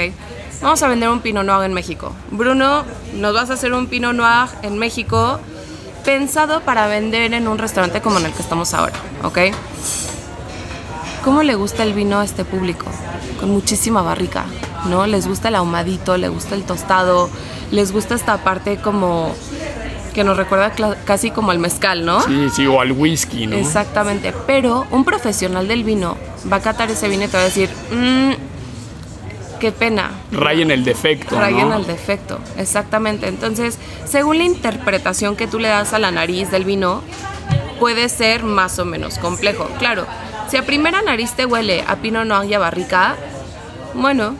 vamos 0.60 0.82
a 0.82 0.88
vender 0.88 1.08
un 1.08 1.20
Pinot 1.20 1.44
Noir 1.44 1.64
en 1.64 1.72
México. 1.72 2.12
Bruno, 2.30 2.84
nos 3.14 3.34
vas 3.34 3.50
a 3.50 3.54
hacer 3.54 3.72
un 3.72 3.86
Pinot 3.86 4.14
Noir 4.14 4.48
en 4.62 4.78
México 4.78 5.38
pensado 6.04 6.60
para 6.62 6.86
vender 6.86 7.32
en 7.32 7.48
un 7.48 7.58
restaurante 7.58 8.00
como 8.00 8.18
en 8.18 8.26
el 8.26 8.32
que 8.32 8.42
estamos 8.42 8.74
ahora, 8.74 8.94
¿ok? 9.22 9.38
¿Cómo 11.24 11.42
le 11.42 11.54
gusta 11.54 11.82
el 11.82 11.92
vino 11.92 12.18
a 12.18 12.24
este 12.24 12.44
público? 12.44 12.86
Con 13.40 13.50
muchísima 13.50 14.02
barrica, 14.02 14.46
¿no? 14.86 15.06
Les 15.06 15.26
gusta 15.26 15.48
el 15.48 15.56
ahumadito, 15.56 16.16
les 16.16 16.30
gusta 16.30 16.54
el 16.54 16.64
tostado, 16.64 17.28
les 17.70 17.92
gusta 17.92 18.14
esta 18.14 18.38
parte 18.38 18.78
como 18.78 19.34
que 20.18 20.24
nos 20.24 20.36
recuerda 20.36 20.72
casi 21.04 21.30
como 21.30 21.52
al 21.52 21.60
mezcal, 21.60 22.04
¿no? 22.04 22.20
Sí, 22.22 22.48
sí, 22.52 22.66
o 22.66 22.80
al 22.80 22.90
whisky, 22.90 23.46
¿no? 23.46 23.54
Exactamente, 23.54 24.34
pero 24.48 24.84
un 24.90 25.04
profesional 25.04 25.68
del 25.68 25.84
vino 25.84 26.16
va 26.52 26.56
a 26.56 26.60
catar 26.60 26.90
ese 26.90 27.08
vino 27.08 27.22
y 27.22 27.28
te 27.28 27.36
va 27.36 27.44
a 27.44 27.46
decir, 27.46 27.70
mmm, 27.92 28.32
qué 29.60 29.70
pena. 29.70 30.10
Rayen 30.32 30.72
el 30.72 30.84
defecto. 30.84 31.38
Rayen 31.38 31.70
el 31.70 31.86
defecto, 31.86 32.40
exactamente. 32.56 33.28
Entonces, 33.28 33.78
según 34.06 34.38
la 34.38 34.44
interpretación 34.44 35.36
que 35.36 35.46
tú 35.46 35.60
le 35.60 35.68
das 35.68 35.92
a 35.92 36.00
la 36.00 36.10
nariz 36.10 36.50
del 36.50 36.64
vino, 36.64 37.00
puede 37.78 38.08
ser 38.08 38.42
más 38.42 38.80
o 38.80 38.84
menos 38.84 39.18
complejo. 39.18 39.68
Claro, 39.78 40.04
si 40.48 40.56
a 40.56 40.66
primera 40.66 41.00
nariz 41.00 41.34
te 41.34 41.46
huele 41.46 41.84
a 41.86 41.94
Pinot 41.94 42.26
Noir 42.26 42.50
y 42.50 42.54
a 42.54 42.58
barrica, 42.58 43.14
bueno, 43.94 44.34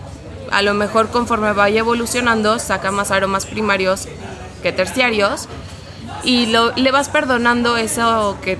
a 0.50 0.60
lo 0.62 0.74
mejor 0.74 1.10
conforme 1.10 1.52
vaya 1.52 1.78
evolucionando 1.78 2.58
saca 2.58 2.90
más 2.90 3.12
aromas 3.12 3.46
primarios 3.46 4.08
que 4.68 4.72
terciarios 4.76 5.48
y 6.24 6.46
lo, 6.46 6.72
le 6.76 6.90
vas 6.90 7.08
perdonando 7.08 7.76
eso 7.76 8.36
que, 8.42 8.58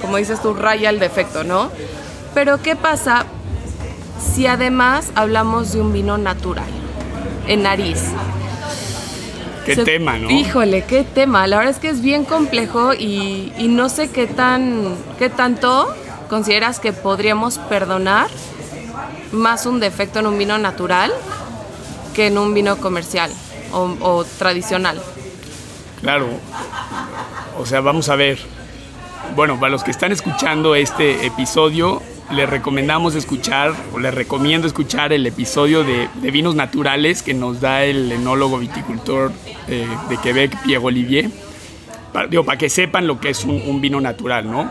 como 0.00 0.18
dices 0.18 0.40
tú, 0.40 0.54
raya 0.54 0.90
el 0.90 1.00
defecto, 1.00 1.42
¿no? 1.42 1.70
Pero 2.34 2.62
¿qué 2.62 2.76
pasa 2.76 3.26
si 4.22 4.46
además 4.46 5.10
hablamos 5.14 5.72
de 5.72 5.80
un 5.80 5.92
vino 5.92 6.16
natural, 6.16 6.68
en 7.46 7.64
nariz. 7.64 8.02
Qué 9.66 9.76
tema, 9.76 10.18
¿no? 10.18 10.30
Híjole, 10.30 10.84
qué 10.84 11.04
tema. 11.04 11.46
La 11.46 11.58
verdad 11.58 11.72
es 11.72 11.78
que 11.78 11.88
es 11.88 12.00
bien 12.00 12.24
complejo 12.24 12.94
y, 12.94 13.52
no 13.58 13.88
sé 13.88 14.10
qué 14.10 14.26
tan, 14.26 14.96
qué 15.18 15.28
tanto 15.28 15.94
consideras 16.28 16.80
que 16.80 16.92
podríamos 16.92 17.58
perdonar 17.58 18.28
más 19.32 19.66
un 19.66 19.80
defecto 19.80 20.20
en 20.20 20.26
un 20.26 20.38
vino 20.38 20.58
natural 20.58 21.12
que 22.14 22.26
en 22.26 22.38
un 22.38 22.54
vino 22.54 22.76
comercial 22.78 23.30
o, 23.72 23.96
o 24.00 24.24
tradicional. 24.24 25.00
Claro. 26.02 26.26
O 27.58 27.64
sea, 27.64 27.80
vamos 27.80 28.08
a 28.08 28.16
ver. 28.16 28.38
Bueno, 29.36 29.58
para 29.58 29.70
los 29.70 29.84
que 29.84 29.92
están 29.92 30.12
escuchando 30.12 30.74
este 30.74 31.24
episodio, 31.24 32.02
les 32.32 32.50
recomendamos 32.50 33.14
escuchar, 33.14 33.72
o 33.94 34.00
les 34.00 34.12
recomiendo 34.12 34.66
escuchar 34.66 35.12
el 35.12 35.26
episodio 35.26 35.84
de, 35.84 36.08
vinos 36.30 36.56
naturales 36.56 37.22
que 37.22 37.34
nos 37.34 37.60
da 37.60 37.84
el 37.84 38.10
enólogo 38.10 38.58
viticultor 38.58 39.32
eh, 39.68 39.86
de 40.08 40.16
Quebec, 40.18 40.60
Pierre 40.64 40.84
Olivier, 40.84 41.30
para, 42.12 42.58
que 42.58 42.68
sepan 42.68 43.06
lo 43.06 43.20
que 43.20 43.30
es 43.30 43.44
un, 43.44 43.80
vino 43.80 44.00
natural, 44.00 44.50
¿no? 44.50 44.70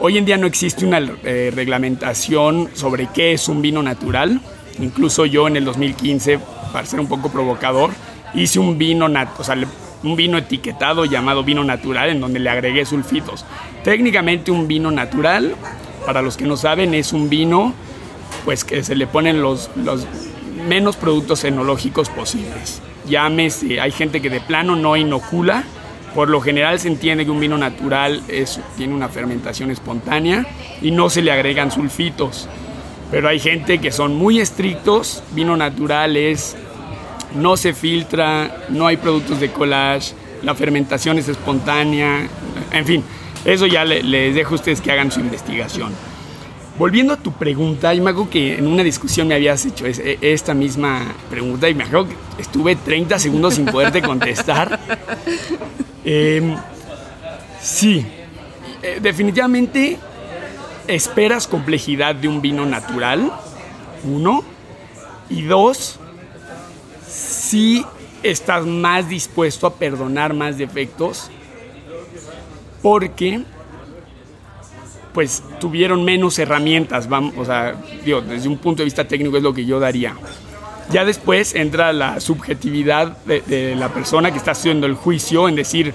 Hoy 0.00 0.16
en 0.16 0.24
día 0.26 0.36
no 0.36 0.46
existe 0.46 0.86
una 0.86 1.00
eh, 1.24 1.50
reglamentación 1.54 2.70
sobre 2.74 3.08
qué 3.12 3.32
es 3.32 3.48
un 3.48 3.62
vino 3.62 3.82
natural. 3.82 4.40
Incluso 4.78 5.26
yo 5.26 5.48
en 5.48 5.56
el 5.56 5.64
2015, 5.64 6.38
para 6.72 6.86
ser 6.86 7.00
un 7.00 7.08
poco 7.08 7.30
provocador, 7.30 7.90
hice 8.34 8.58
un 8.58 8.78
vino, 8.78 9.06
o 9.38 9.44
sea, 9.44 9.56
un 10.02 10.16
vino 10.16 10.38
etiquetado 10.38 11.04
llamado 11.04 11.44
vino 11.44 11.64
natural 11.64 12.10
en 12.10 12.20
donde 12.20 12.38
le 12.38 12.50
agregué 12.50 12.84
sulfitos. 12.84 13.44
Técnicamente 13.84 14.50
un 14.50 14.68
vino 14.68 14.90
natural 14.90 15.54
para 16.06 16.22
los 16.22 16.36
que 16.36 16.44
no 16.44 16.56
saben, 16.56 16.94
es 16.94 17.12
un 17.12 17.28
vino 17.28 17.74
pues 18.44 18.64
que 18.64 18.82
se 18.84 18.94
le 18.94 19.06
ponen 19.06 19.42
los, 19.42 19.70
los 19.74 20.06
menos 20.68 20.96
productos 20.96 21.44
enológicos 21.44 22.08
posibles. 22.08 22.80
Llámese, 23.08 23.80
hay 23.80 23.90
gente 23.90 24.22
que 24.22 24.30
de 24.30 24.40
plano 24.40 24.76
no 24.76 24.96
inocula. 24.96 25.64
Por 26.14 26.30
lo 26.30 26.40
general 26.40 26.78
se 26.78 26.88
entiende 26.88 27.24
que 27.24 27.30
un 27.30 27.40
vino 27.40 27.58
natural 27.58 28.22
es, 28.28 28.60
tiene 28.76 28.94
una 28.94 29.08
fermentación 29.08 29.70
espontánea 29.70 30.46
y 30.80 30.92
no 30.92 31.10
se 31.10 31.22
le 31.22 31.32
agregan 31.32 31.70
sulfitos. 31.70 32.48
Pero 33.10 33.28
hay 33.28 33.38
gente 33.38 33.80
que 33.80 33.92
son 33.92 34.14
muy 34.14 34.40
estrictos. 34.40 35.22
Vino 35.32 35.56
natural 35.56 36.16
es, 36.16 36.56
no 37.36 37.56
se 37.56 37.72
filtra, 37.72 38.64
no 38.68 38.86
hay 38.86 38.96
productos 38.96 39.40
de 39.40 39.50
collage, 39.50 40.14
la 40.42 40.54
fermentación 40.54 41.18
es 41.18 41.28
espontánea. 41.28 42.28
En 42.72 42.84
fin, 42.84 43.02
eso 43.44 43.66
ya 43.66 43.84
les 43.84 44.34
dejo 44.34 44.52
a 44.52 44.56
ustedes 44.56 44.80
que 44.80 44.90
hagan 44.92 45.10
su 45.10 45.20
investigación. 45.20 45.92
Volviendo 46.78 47.14
a 47.14 47.16
tu 47.16 47.32
pregunta, 47.32 47.94
yo 47.94 48.02
me 48.02 48.10
acuerdo 48.10 48.28
que 48.28 48.58
en 48.58 48.66
una 48.66 48.82
discusión 48.82 49.28
me 49.28 49.34
habías 49.34 49.64
hecho 49.64 49.86
e, 49.86 50.18
esta 50.20 50.52
misma 50.52 51.14
pregunta 51.30 51.70
y 51.70 51.74
me 51.74 51.84
acuerdo 51.84 52.08
que 52.08 52.42
estuve 52.42 52.76
30 52.76 53.18
segundos 53.18 53.54
sin 53.54 53.66
poderte 53.66 54.02
contestar. 54.02 54.78
Em, 56.08 56.54
sí, 57.60 58.06
eh, 58.80 59.00
definitivamente 59.02 59.98
esperas 60.86 61.48
complejidad 61.48 62.14
de 62.14 62.28
un 62.28 62.40
vino 62.40 62.64
natural, 62.64 63.32
uno, 64.04 64.44
y 65.28 65.42
dos, 65.42 65.98
sí 67.16 67.84
estás 68.22 68.66
más 68.66 69.08
dispuesto 69.08 69.66
a 69.66 69.74
perdonar 69.74 70.34
más 70.34 70.58
defectos 70.58 71.30
porque 72.82 73.42
pues 75.12 75.42
tuvieron 75.60 76.04
menos 76.04 76.38
herramientas, 76.38 77.08
vamos, 77.08 77.34
o 77.38 77.44
sea, 77.44 77.74
digo, 78.04 78.20
desde 78.20 78.48
un 78.48 78.58
punto 78.58 78.82
de 78.82 78.84
vista 78.84 79.08
técnico 79.08 79.38
es 79.38 79.42
lo 79.42 79.54
que 79.54 79.64
yo 79.64 79.80
daría. 79.80 80.14
Ya 80.92 81.06
después 81.06 81.54
entra 81.54 81.92
la 81.94 82.20
subjetividad 82.20 83.16
de, 83.24 83.74
la 83.76 83.88
persona 83.88 84.30
que 84.30 84.36
está 84.36 84.50
haciendo 84.50 84.86
el 84.86 84.94
juicio 84.94 85.48
en 85.48 85.56
decir, 85.56 85.94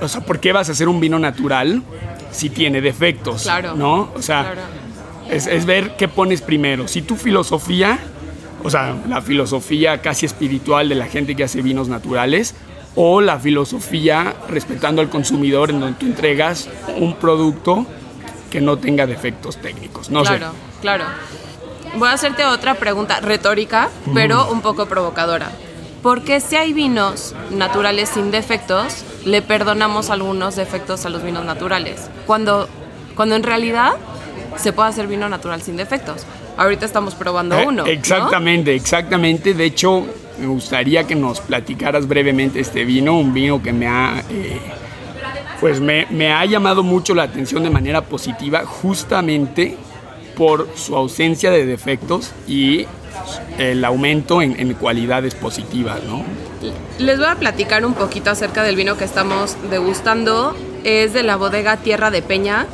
o, 0.00 0.08
sea, 0.08 0.20
¿por 0.20 0.40
qué 0.40 0.52
vas 0.52 0.68
a 0.68 0.72
hacer 0.72 0.88
un 0.88 1.00
vino 1.00 1.18
natural 1.18 1.82
si 2.30 2.50
tiene 2.50 2.82
defectos? 2.82 3.44
Claro. 3.44 3.74
¿No? 3.76 4.10
O 4.14 4.20
sea, 4.20 4.54
es, 5.30 5.46
es 5.46 5.64
ver 5.64 5.96
qué 5.96 6.06
pones 6.06 6.42
primero. 6.42 6.88
Si 6.88 7.00
tu 7.00 7.16
filosofía, 7.16 7.98
o 8.62 8.70
sea, 8.70 8.96
la 9.08 9.20
filosofía 9.20 10.00
casi 10.00 10.26
espiritual 10.26 10.88
de 10.88 10.94
la 10.94 11.06
gente 11.06 11.34
que 11.34 11.44
hace 11.44 11.62
vinos 11.62 11.88
naturales, 11.88 12.54
o 12.94 13.20
la 13.20 13.38
filosofía 13.38 14.34
respetando 14.48 15.00
al 15.00 15.08
consumidor 15.08 15.70
en 15.70 15.80
donde 15.80 15.98
tú 15.98 16.06
entregas 16.06 16.68
un 16.96 17.14
producto 17.14 17.86
que 18.50 18.60
no 18.60 18.76
tenga 18.76 19.06
defectos 19.06 19.56
técnicos. 19.56 20.10
No 20.10 20.22
claro, 20.22 20.52
claro. 20.80 21.04
Voy 21.96 22.08
a 22.08 22.12
hacerte 22.12 22.44
otra 22.44 22.74
pregunta 22.74 23.20
retórica, 23.20 23.88
pero 24.14 24.50
un 24.50 24.60
poco 24.60 24.86
provocadora. 24.86 25.50
¿Por 26.02 26.22
qué 26.22 26.40
si 26.40 26.56
hay 26.56 26.72
vinos 26.72 27.34
naturales 27.50 28.08
sin 28.08 28.30
defectos, 28.30 29.04
le 29.24 29.40
perdonamos 29.40 30.10
algunos 30.10 30.56
defectos 30.56 31.06
a 31.06 31.10
los 31.10 31.22
vinos 31.22 31.44
naturales? 31.44 32.10
Cuando, 32.26 32.68
cuando 33.14 33.36
en 33.36 33.42
realidad 33.42 33.92
se 34.56 34.72
puede 34.72 34.88
hacer 34.88 35.06
vino 35.06 35.28
natural 35.28 35.62
sin 35.62 35.76
defectos. 35.76 36.26
Ahorita 36.56 36.84
estamos 36.84 37.14
probando 37.14 37.58
eh, 37.58 37.66
uno. 37.66 37.86
Exactamente, 37.86 38.74
exactamente. 38.74 39.54
De 39.54 39.64
hecho, 39.64 40.06
me 40.38 40.46
gustaría 40.46 41.04
que 41.04 41.14
nos 41.14 41.40
platicaras 41.40 42.06
brevemente 42.06 42.60
este 42.60 42.84
vino, 42.84 43.18
un 43.18 43.32
vino 43.32 43.62
que 43.62 43.72
me 43.72 43.86
ha, 43.86 44.22
eh, 44.30 44.58
pues 45.60 45.80
me, 45.80 46.32
ha 46.32 46.44
llamado 46.44 46.82
mucho 46.82 47.14
la 47.14 47.24
atención 47.24 47.62
de 47.62 47.70
manera 47.70 48.02
positiva 48.02 48.64
justamente 48.64 49.76
por 50.36 50.68
su 50.74 50.96
ausencia 50.96 51.50
de 51.50 51.66
defectos 51.66 52.32
y 52.48 52.86
el 53.58 53.84
aumento 53.84 54.42
en, 54.42 54.58
en, 54.58 54.74
cualidades 54.74 55.34
positivas, 55.34 56.02
¿no? 56.04 56.24
Les 56.98 57.18
voy 57.18 57.28
a 57.28 57.36
platicar 57.36 57.84
un 57.84 57.94
poquito 57.94 58.30
acerca 58.30 58.62
del 58.62 58.76
vino 58.76 58.96
que 58.96 59.04
estamos 59.04 59.56
degustando. 59.70 60.56
Es 60.84 61.12
de 61.12 61.22
la 61.22 61.36
bodega 61.36 61.76
Tierra 61.76 62.10
de 62.10 62.22
Peña. 62.22 62.66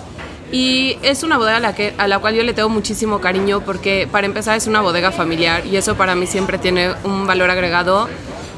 Y 0.50 0.96
es 1.02 1.22
una 1.22 1.36
bodega 1.36 1.58
a 1.58 1.60
la, 1.60 1.74
que, 1.74 1.94
a 1.98 2.08
la 2.08 2.18
cual 2.18 2.34
yo 2.34 2.42
le 2.42 2.54
tengo 2.54 2.68
muchísimo 2.68 3.20
cariño 3.20 3.60
porque 3.60 4.08
para 4.10 4.26
empezar 4.26 4.56
es 4.56 4.66
una 4.66 4.80
bodega 4.80 5.12
familiar 5.12 5.66
y 5.66 5.76
eso 5.76 5.96
para 5.96 6.14
mí 6.14 6.26
siempre 6.26 6.58
tiene 6.58 6.94
un 7.04 7.26
valor 7.26 7.50
agregado 7.50 8.08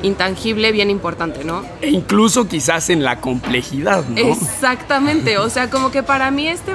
intangible 0.02 0.73
bien 0.73 0.88
importante, 0.88 1.44
¿no? 1.44 1.64
E 1.80 1.90
incluso 1.90 2.49
quizás 2.49 2.90
en 2.90 3.02
la 3.02 3.20
complejidad, 3.20 4.04
¿no? 4.04 4.16
Exactamente, 4.16 5.38
o 5.38 5.50
sea, 5.50 5.68
como 5.68 5.90
que 5.90 6.02
para 6.02 6.30
mí 6.30 6.49
este, 6.49 6.73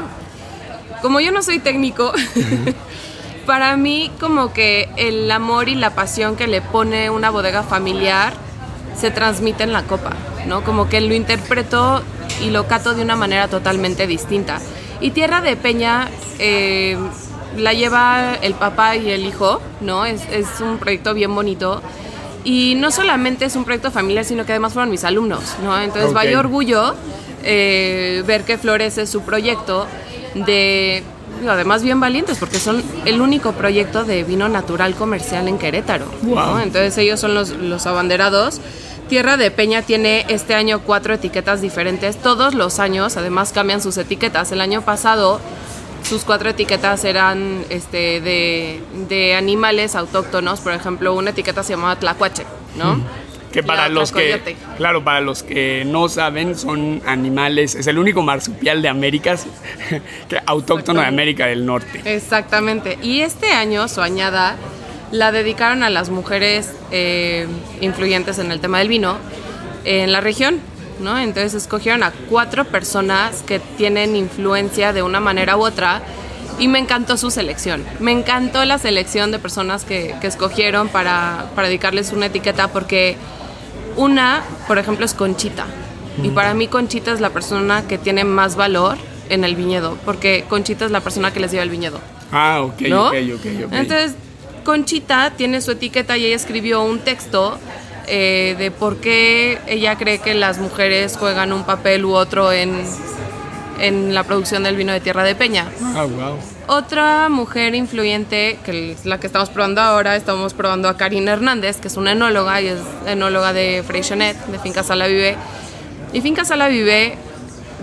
como 1.01 1.19
yo 1.19 1.31
no 1.31 1.41
soy 1.41 1.59
técnico, 1.59 2.11
para 3.45 3.77
mí 3.77 4.11
como 4.19 4.53
que 4.53 4.89
el 4.97 5.31
amor 5.31 5.69
y 5.69 5.75
la 5.75 5.95
pasión 5.95 6.35
que 6.35 6.47
le 6.47 6.61
pone 6.61 7.09
una 7.09 7.29
bodega 7.29 7.63
familiar 7.63 8.33
se 8.95 9.11
transmite 9.11 9.63
en 9.63 9.73
la 9.73 9.83
copa, 9.83 10.11
¿no? 10.47 10.63
Como 10.63 10.89
que 10.89 11.01
lo 11.01 11.13
interpreto 11.13 12.03
y 12.41 12.49
lo 12.49 12.67
cato 12.67 12.93
de 12.93 13.01
una 13.01 13.15
manera 13.15 13.47
totalmente 13.47 14.07
distinta. 14.07 14.59
Y 15.01 15.11
Tierra 15.11 15.41
de 15.41 15.55
Peña 15.55 16.09
eh, 16.39 16.97
la 17.57 17.73
lleva 17.73 18.35
el 18.41 18.53
papá 18.53 18.95
y 18.95 19.09
el 19.09 19.25
hijo, 19.25 19.61
¿no? 19.81 20.05
Es, 20.05 20.21
un 20.61 20.77
proyecto 20.77 21.13
bien 21.13 21.33
bonito. 21.33 21.81
Y 22.43 22.75
no 22.75 22.91
solamente 22.91 23.45
es 23.45 23.55
un 23.55 23.65
proyecto 23.65 23.91
familiar, 23.91 24.23
sino 24.23 24.45
que 24.45 24.51
además 24.51 24.73
fueron 24.73 24.91
mis 24.91 25.03
alumnos, 25.03 25.55
¿no? 25.63 25.79
Entonces 25.79 26.13
vaya 26.13 26.39
orgullo 26.39 26.93
eh, 27.43 28.23
ver 28.27 28.43
que 28.43 28.57
florece 28.57 29.07
su 29.07 29.21
proyecto 29.21 29.87
de 30.35 31.03
además 31.47 31.83
bien 31.83 31.99
valientes 31.99 32.37
porque 32.37 32.59
son 32.59 32.83
el 33.05 33.21
único 33.21 33.51
proyecto 33.53 34.03
de 34.03 34.23
vino 34.23 34.47
natural 34.49 34.95
comercial 34.95 35.47
en 35.47 35.57
Querétaro. 35.57 36.05
¿no? 36.23 36.59
Entonces 36.59 36.97
ellos 36.97 37.19
son 37.19 37.33
los, 37.33 37.49
los 37.49 37.85
abanderados. 37.85 38.61
Tierra 39.07 39.37
de 39.37 39.51
Peña 39.51 39.81
tiene 39.81 40.25
este 40.29 40.55
año 40.55 40.79
cuatro 40.79 41.13
etiquetas 41.13 41.61
diferentes. 41.61 42.17
Todos 42.17 42.55
los 42.55 42.79
años, 42.79 43.17
además, 43.17 43.51
cambian 43.53 43.81
sus 43.81 43.97
etiquetas. 43.97 44.51
El 44.51 44.61
año 44.61 44.81
pasado, 44.81 45.39
sus 46.03 46.23
cuatro 46.23 46.49
etiquetas 46.49 47.03
eran 47.05 47.63
este, 47.69 48.19
de, 48.21 48.81
de 49.07 49.35
animales 49.35 49.95
autóctonos. 49.95 50.59
Por 50.59 50.73
ejemplo, 50.73 51.13
una 51.13 51.29
etiqueta 51.31 51.63
se 51.63 51.73
llamaba 51.73 51.97
Tlacuache, 51.97 52.45
¿no? 52.77 52.99
Que 53.51 53.63
para 53.63 53.87
los 53.87 54.11
que, 54.11 54.57
claro, 54.75 55.03
para 55.05 55.21
los 55.21 55.41
que 55.41 55.85
no 55.85 56.09
saben, 56.09 56.57
son 56.57 57.01
animales, 57.05 57.75
es 57.75 57.87
el 57.87 57.97
único 57.97 58.21
marsupial 58.21 58.81
de 58.81 58.89
América, 58.89 59.37
que, 60.29 60.41
autóctono 60.45 60.99
de 60.99 61.07
América 61.07 61.45
del 61.45 61.65
Norte. 61.65 62.01
Exactamente. 62.03 62.99
Y 63.01 63.21
este 63.21 63.53
año 63.53 63.87
su 63.87 64.01
añada 64.01 64.57
la 65.11 65.31
dedicaron 65.31 65.83
a 65.83 65.89
las 65.89 66.09
mujeres 66.09 66.71
eh, 66.91 67.47
influyentes 67.81 68.39
en 68.39 68.51
el 68.51 68.59
tema 68.59 68.79
del 68.79 68.87
vino 68.87 69.17
en 69.83 70.11
la 70.11 70.21
región, 70.21 70.59
¿no? 70.99 71.17
Entonces 71.17 71.53
escogieron 71.53 72.03
a 72.03 72.11
cuatro 72.29 72.65
personas 72.65 73.43
que 73.43 73.59
tienen 73.59 74.15
influencia 74.15 74.93
de 74.93 75.03
una 75.03 75.19
manera 75.19 75.57
u 75.57 75.63
otra 75.63 76.01
y 76.57 76.67
me 76.67 76.79
encantó 76.79 77.17
su 77.17 77.31
selección. 77.31 77.83
Me 77.99 78.11
encantó 78.11 78.65
la 78.65 78.77
selección 78.77 79.31
de 79.31 79.39
personas 79.39 79.83
que, 79.83 80.15
que 80.21 80.27
escogieron 80.27 80.89
para, 80.89 81.51
para 81.55 81.67
dedicarles 81.67 82.11
una 82.11 82.27
etiqueta 82.27 82.69
porque 82.69 83.17
una, 83.95 84.43
por 84.67 84.77
ejemplo, 84.77 85.05
es 85.05 85.13
Conchita. 85.13 85.65
Y 86.23 86.29
para 86.29 86.53
mí 86.53 86.67
Conchita 86.67 87.11
es 87.11 87.19
la 87.19 87.29
persona 87.29 87.87
que 87.87 87.97
tiene 87.97 88.23
más 88.23 88.55
valor 88.55 88.97
en 89.29 89.43
el 89.43 89.55
viñedo, 89.55 89.97
porque 90.05 90.45
Conchita 90.47 90.85
es 90.85 90.91
la 90.91 91.01
persona 91.01 91.31
que 91.33 91.39
les 91.39 91.51
lleva 91.51 91.63
el 91.63 91.69
viñedo. 91.69 91.99
Ah, 92.31 92.61
ok, 92.61 92.81
¿no? 92.81 93.07
ok, 93.07 93.15
ok, 93.35 93.45
ok. 93.65 93.73
Entonces, 93.73 94.15
Conchita 94.65 95.31
tiene 95.37 95.61
su 95.61 95.71
etiqueta 95.71 96.17
y 96.17 96.25
ella 96.25 96.35
escribió 96.35 96.83
un 96.83 96.99
texto 96.99 97.57
eh, 98.07 98.55
de 98.57 98.71
por 98.71 98.97
qué 98.97 99.59
ella 99.67 99.95
cree 99.95 100.19
que 100.19 100.33
las 100.33 100.57
mujeres 100.57 101.15
juegan 101.17 101.53
un 101.53 101.63
papel 101.63 102.03
u 102.03 102.13
otro 102.13 102.51
en, 102.51 102.83
en 103.79 104.13
la 104.13 104.23
producción 104.23 104.63
del 104.63 104.75
vino 104.75 104.91
de 104.91 104.99
Tierra 104.99 105.23
de 105.23 105.35
Peña. 105.35 105.67
Ah, 105.95 106.03
wow. 106.03 106.37
Otra 106.67 107.29
mujer 107.29 107.75
influyente, 107.75 108.57
que 108.65 108.93
es 108.93 109.05
la 109.05 109.19
que 109.19 109.27
estamos 109.27 109.49
probando 109.49 109.81
ahora, 109.81 110.15
estamos 110.15 110.55
probando 110.55 110.89
a 110.89 110.97
Karina 110.97 111.33
Hernández, 111.33 111.77
que 111.77 111.87
es 111.87 111.95
una 111.95 112.13
enóloga 112.13 112.59
y 112.59 112.67
es 112.67 112.79
enóloga 113.05 113.53
de 113.53 113.83
Freixenet, 113.85 114.35
de 114.47 114.59
Finca 114.59 114.83
Sala 114.83 115.05
Vive. 115.05 115.37
Y 116.11 116.21
Finca 116.21 116.43
Sala 116.43 116.67
Vive 116.69 117.17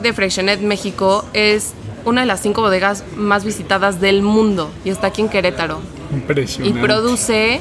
de 0.02 0.12
Freixenet, 0.12 0.60
México, 0.60 1.24
es 1.32 1.74
una 2.04 2.22
de 2.22 2.26
las 2.26 2.42
cinco 2.42 2.60
bodegas 2.60 3.04
más 3.14 3.44
visitadas 3.44 4.00
del 4.00 4.22
mundo 4.22 4.68
y 4.84 4.90
está 4.90 5.08
aquí 5.08 5.20
en 5.20 5.28
Querétaro. 5.28 5.80
Y 6.64 6.72
produce 6.74 7.60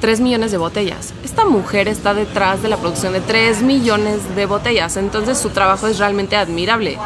3 0.00 0.20
millones 0.20 0.50
de 0.50 0.58
botellas. 0.58 1.14
Esta 1.24 1.44
mujer 1.44 1.86
está 1.88 2.12
detrás 2.12 2.60
de 2.62 2.68
la 2.68 2.76
producción 2.76 3.12
de 3.12 3.20
3 3.20 3.62
millones 3.62 4.34
de 4.34 4.46
botellas, 4.46 4.96
entonces 4.96 5.38
su 5.38 5.50
trabajo 5.50 5.86
es 5.86 5.98
realmente 5.98 6.36
admirable. 6.36 6.98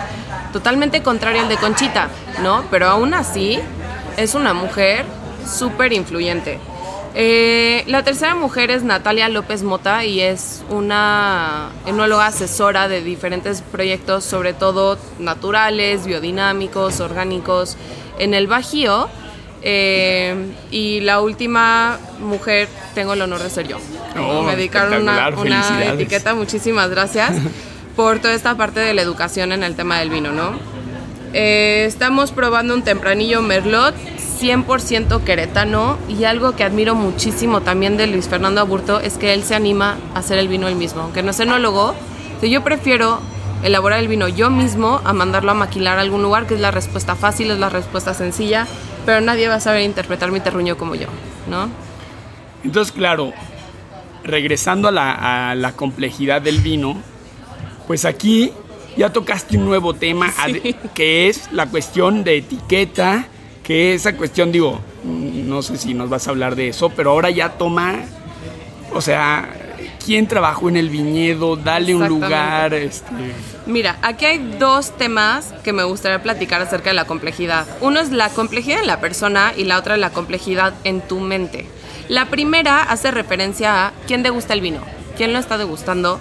Totalmente 0.52 1.02
contrario 1.02 1.42
al 1.42 1.48
de 1.48 1.56
Conchita, 1.58 2.08
¿no? 2.42 2.64
Pero 2.70 2.86
aún 2.88 3.12
así 3.12 3.58
es 4.16 4.34
una 4.34 4.54
mujer 4.54 5.04
súper 5.46 5.92
influyente. 5.92 6.58
Eh, 7.18 7.84
la 7.86 8.02
tercera 8.02 8.34
mujer 8.34 8.70
es 8.70 8.82
Natalia 8.82 9.30
López 9.30 9.62
Mota 9.62 10.04
y 10.04 10.20
es 10.20 10.62
una 10.68 11.70
enóloga 11.86 12.26
asesora 12.26 12.88
de 12.88 13.02
diferentes 13.02 13.62
proyectos, 13.62 14.22
sobre 14.24 14.52
todo 14.52 14.98
naturales, 15.18 16.04
biodinámicos, 16.04 17.00
orgánicos, 17.00 17.78
en 18.18 18.34
el 18.34 18.46
Bajío. 18.46 19.08
Eh, 19.68 20.32
y 20.70 21.00
la 21.00 21.20
última 21.20 21.98
mujer 22.20 22.68
tengo 22.94 23.14
el 23.14 23.22
honor 23.22 23.42
de 23.42 23.50
ser 23.50 23.66
yo. 23.66 23.78
Oh, 24.16 24.44
Me 24.44 24.54
dedicaron 24.54 25.02
una, 25.02 25.28
etiqueta, 25.92 26.36
muchísimas 26.36 26.88
gracias 26.88 27.32
por 27.96 28.20
toda 28.20 28.34
esta 28.34 28.56
parte 28.56 28.78
de 28.78 28.94
la 28.94 29.02
educación 29.02 29.50
en 29.50 29.64
el 29.64 29.74
tema 29.74 29.98
del 29.98 30.10
vino, 30.10 30.30
¿no? 30.30 30.52
Eh, 31.32 31.84
estamos 31.84 32.30
probando 32.30 32.74
un 32.74 32.82
tempranillo 32.82 33.42
Merlot 33.42 33.96
100% 34.40 35.24
queretano 35.24 35.98
y 36.08 36.22
algo 36.22 36.54
que 36.54 36.62
admiro 36.62 36.94
muchísimo 36.94 37.60
también 37.62 37.96
de 37.96 38.06
Luis 38.06 38.28
Fernando 38.28 38.60
Aburto 38.60 39.00
es 39.00 39.18
que 39.18 39.34
él 39.34 39.42
se 39.42 39.56
anima 39.56 39.96
a 40.14 40.20
hacer 40.20 40.38
el 40.38 40.46
vino 40.46 40.68
él 40.68 40.76
mismo, 40.76 41.02
aunque 41.02 41.24
no 41.24 41.32
es 41.32 41.40
enólogo. 41.40 41.96
yo 42.40 42.62
prefiero 42.62 43.18
elaborar 43.66 43.98
el 43.98 44.08
vino 44.08 44.28
yo 44.28 44.48
mismo 44.48 45.00
a 45.04 45.12
mandarlo 45.12 45.50
a 45.50 45.54
maquilar 45.54 45.98
a 45.98 46.02
algún 46.02 46.22
lugar, 46.22 46.46
que 46.46 46.54
es 46.54 46.60
la 46.60 46.70
respuesta 46.70 47.16
fácil, 47.16 47.50
es 47.50 47.58
la 47.58 47.68
respuesta 47.68 48.14
sencilla, 48.14 48.66
pero 49.04 49.20
nadie 49.20 49.48
va 49.48 49.56
a 49.56 49.60
saber 49.60 49.82
interpretar 49.82 50.30
mi 50.30 50.40
terruño 50.40 50.78
como 50.78 50.94
yo, 50.94 51.08
¿no? 51.48 51.68
Entonces, 52.62 52.92
claro, 52.92 53.32
regresando 54.24 54.88
a 54.88 54.92
la, 54.92 55.50
a 55.50 55.54
la 55.54 55.72
complejidad 55.72 56.40
del 56.42 56.60
vino, 56.60 56.96
pues 57.86 58.04
aquí 58.04 58.52
ya 58.96 59.12
tocaste 59.12 59.56
un 59.56 59.64
nuevo 59.64 59.94
tema, 59.94 60.32
que 60.94 61.28
es 61.28 61.50
la 61.52 61.66
cuestión 61.66 62.24
de 62.24 62.38
etiqueta, 62.38 63.26
que 63.62 63.94
esa 63.94 64.16
cuestión, 64.16 64.52
digo, 64.52 64.80
no 65.04 65.60
sé 65.62 65.76
si 65.76 65.92
nos 65.92 66.08
vas 66.08 66.28
a 66.28 66.30
hablar 66.30 66.54
de 66.54 66.68
eso, 66.68 66.88
pero 66.90 67.10
ahora 67.10 67.30
ya 67.30 67.50
toma, 67.50 67.96
o 68.92 69.00
sea, 69.00 69.48
¿quién 70.04 70.26
trabajó 70.26 70.68
en 70.68 70.76
el 70.76 70.88
viñedo? 70.88 71.56
Dale 71.56 71.94
un 71.94 72.06
lugar, 72.08 72.74
este... 72.74 73.06
Mira, 73.66 73.98
aquí 74.02 74.24
hay 74.24 74.38
dos 74.60 74.96
temas 74.96 75.52
que 75.64 75.72
me 75.72 75.82
gustaría 75.82 76.22
platicar 76.22 76.62
acerca 76.62 76.90
de 76.90 76.94
la 76.94 77.04
complejidad. 77.04 77.66
Uno 77.80 77.98
es 77.98 78.12
la 78.12 78.28
complejidad 78.28 78.80
en 78.80 78.86
la 78.86 79.00
persona 79.00 79.52
y 79.56 79.64
la 79.64 79.78
otra 79.78 79.94
es 79.94 80.00
la 80.00 80.10
complejidad 80.10 80.72
en 80.84 81.00
tu 81.00 81.18
mente. 81.18 81.66
La 82.08 82.26
primera 82.26 82.82
hace 82.82 83.10
referencia 83.10 83.86
a 83.86 83.92
quién 84.06 84.22
degusta 84.22 84.54
el 84.54 84.60
vino, 84.60 84.80
quién 85.16 85.32
lo 85.32 85.40
está 85.40 85.58
degustando, 85.58 86.20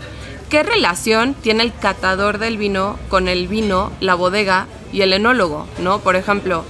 qué 0.50 0.64
relación 0.64 1.36
tiene 1.36 1.64
el 1.64 1.74
catador 1.76 2.40
del 2.40 2.58
vino 2.58 2.98
con 3.10 3.28
el 3.28 3.48
vino, 3.48 3.92
la 4.00 4.16
bodega 4.16 4.66
y 4.92 5.02
el 5.02 5.14
enólogo, 5.14 5.68
¿no? 5.78 6.00
Por 6.00 6.16
ejemplo, 6.16 6.66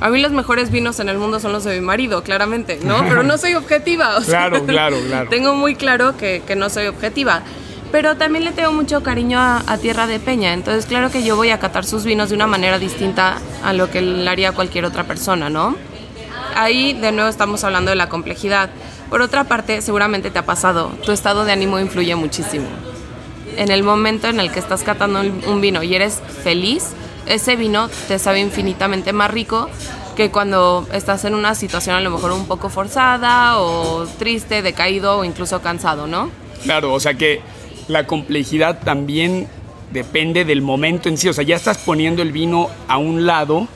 a 0.00 0.08
mí 0.08 0.22
los 0.22 0.32
mejores 0.32 0.70
vinos 0.70 1.00
en 1.00 1.10
el 1.10 1.18
mundo 1.18 1.40
son 1.40 1.52
los 1.52 1.64
de 1.64 1.74
mi 1.74 1.84
marido, 1.84 2.22
claramente, 2.22 2.78
¿no? 2.82 2.98
Pero 3.08 3.22
no 3.24 3.36
soy 3.36 3.54
objetiva. 3.54 4.16
o 4.16 4.22
sea, 4.22 4.48
Claro, 4.48 4.64
claro, 4.64 4.96
claro. 5.06 5.28
Tengo 5.30 5.54
muy 5.54 5.74
claro 5.74 6.16
que, 6.16 6.42
que 6.46 6.56
no 6.56 6.70
soy 6.70 6.86
objetiva. 6.86 7.42
Pero 7.90 8.16
también 8.16 8.44
le 8.44 8.52
tengo 8.52 8.72
mucho 8.72 9.02
cariño 9.02 9.38
a, 9.40 9.78
Tierra 9.80 10.06
de 10.06 10.20
Peña. 10.20 10.52
Entonces, 10.52 10.86
claro 10.86 11.10
que 11.10 11.22
yo 11.22 11.36
voy 11.36 11.50
a 11.50 11.58
catar 11.58 11.84
sus 11.84 12.04
vinos 12.04 12.28
de 12.28 12.34
una 12.34 12.46
manera 12.46 12.78
distinta 12.78 13.38
a 13.64 13.72
lo 13.72 13.90
que 13.90 14.02
le 14.02 14.28
haría 14.28 14.52
cualquier 14.52 14.84
otra 14.84 15.04
persona, 15.04 15.48
¿no? 15.48 15.74
Ahí, 16.54 16.92
de 16.92 17.12
nuevo, 17.12 17.28
estamos 17.30 17.64
hablando 17.64 17.90
de 17.90 17.96
la 17.96 18.08
complejidad. 18.08 18.70
Por 19.08 19.22
otra 19.22 19.44
parte, 19.44 19.80
seguramente 19.80 20.30
te 20.30 20.38
ha 20.38 20.44
pasado. 20.44 20.90
Tu 21.04 21.12
estado 21.12 21.44
de 21.44 21.52
ánimo 21.52 21.78
influye 21.78 22.14
muchísimo. 22.14 22.66
En 23.56 23.70
el 23.70 23.82
momento 23.82 24.28
en 24.28 24.38
el 24.38 24.52
que 24.52 24.58
estás 24.58 24.82
catando 24.82 25.20
un 25.20 25.60
vino 25.60 25.82
y 25.82 25.94
eres 25.94 26.20
feliz, 26.42 26.92
ese 27.26 27.56
vino 27.56 27.88
te 28.06 28.18
sabe 28.18 28.40
infinitamente 28.40 29.12
más 29.12 29.30
rico 29.30 29.68
que 30.16 30.30
cuando 30.30 30.86
estás 30.92 31.24
en 31.24 31.34
una 31.34 31.54
situación 31.54 31.94
a 31.94 32.00
lo 32.00 32.10
mejor 32.10 32.32
un 32.32 32.46
poco 32.46 32.68
forzada 32.68 33.60
o 33.60 34.04
triste, 34.18 34.62
decaído 34.62 35.18
o 35.18 35.24
incluso 35.24 35.62
cansado, 35.62 36.06
¿no? 36.06 36.30
Claro, 36.64 36.92
o 36.92 37.00
sea 37.00 37.14
que 37.14 37.40
la 37.88 38.06
complejidad 38.06 38.80
también 38.84 39.48
depende 39.92 40.44
del 40.44 40.62
momento 40.62 41.08
en 41.08 41.18
sí. 41.18 41.28
O 41.28 41.32
sea, 41.32 41.44
ya 41.44 41.56
estás 41.56 41.78
poniendo 41.78 42.22
el 42.22 42.32
vino 42.32 42.68
a 42.86 42.98
un 42.98 43.26
lado 43.26 43.66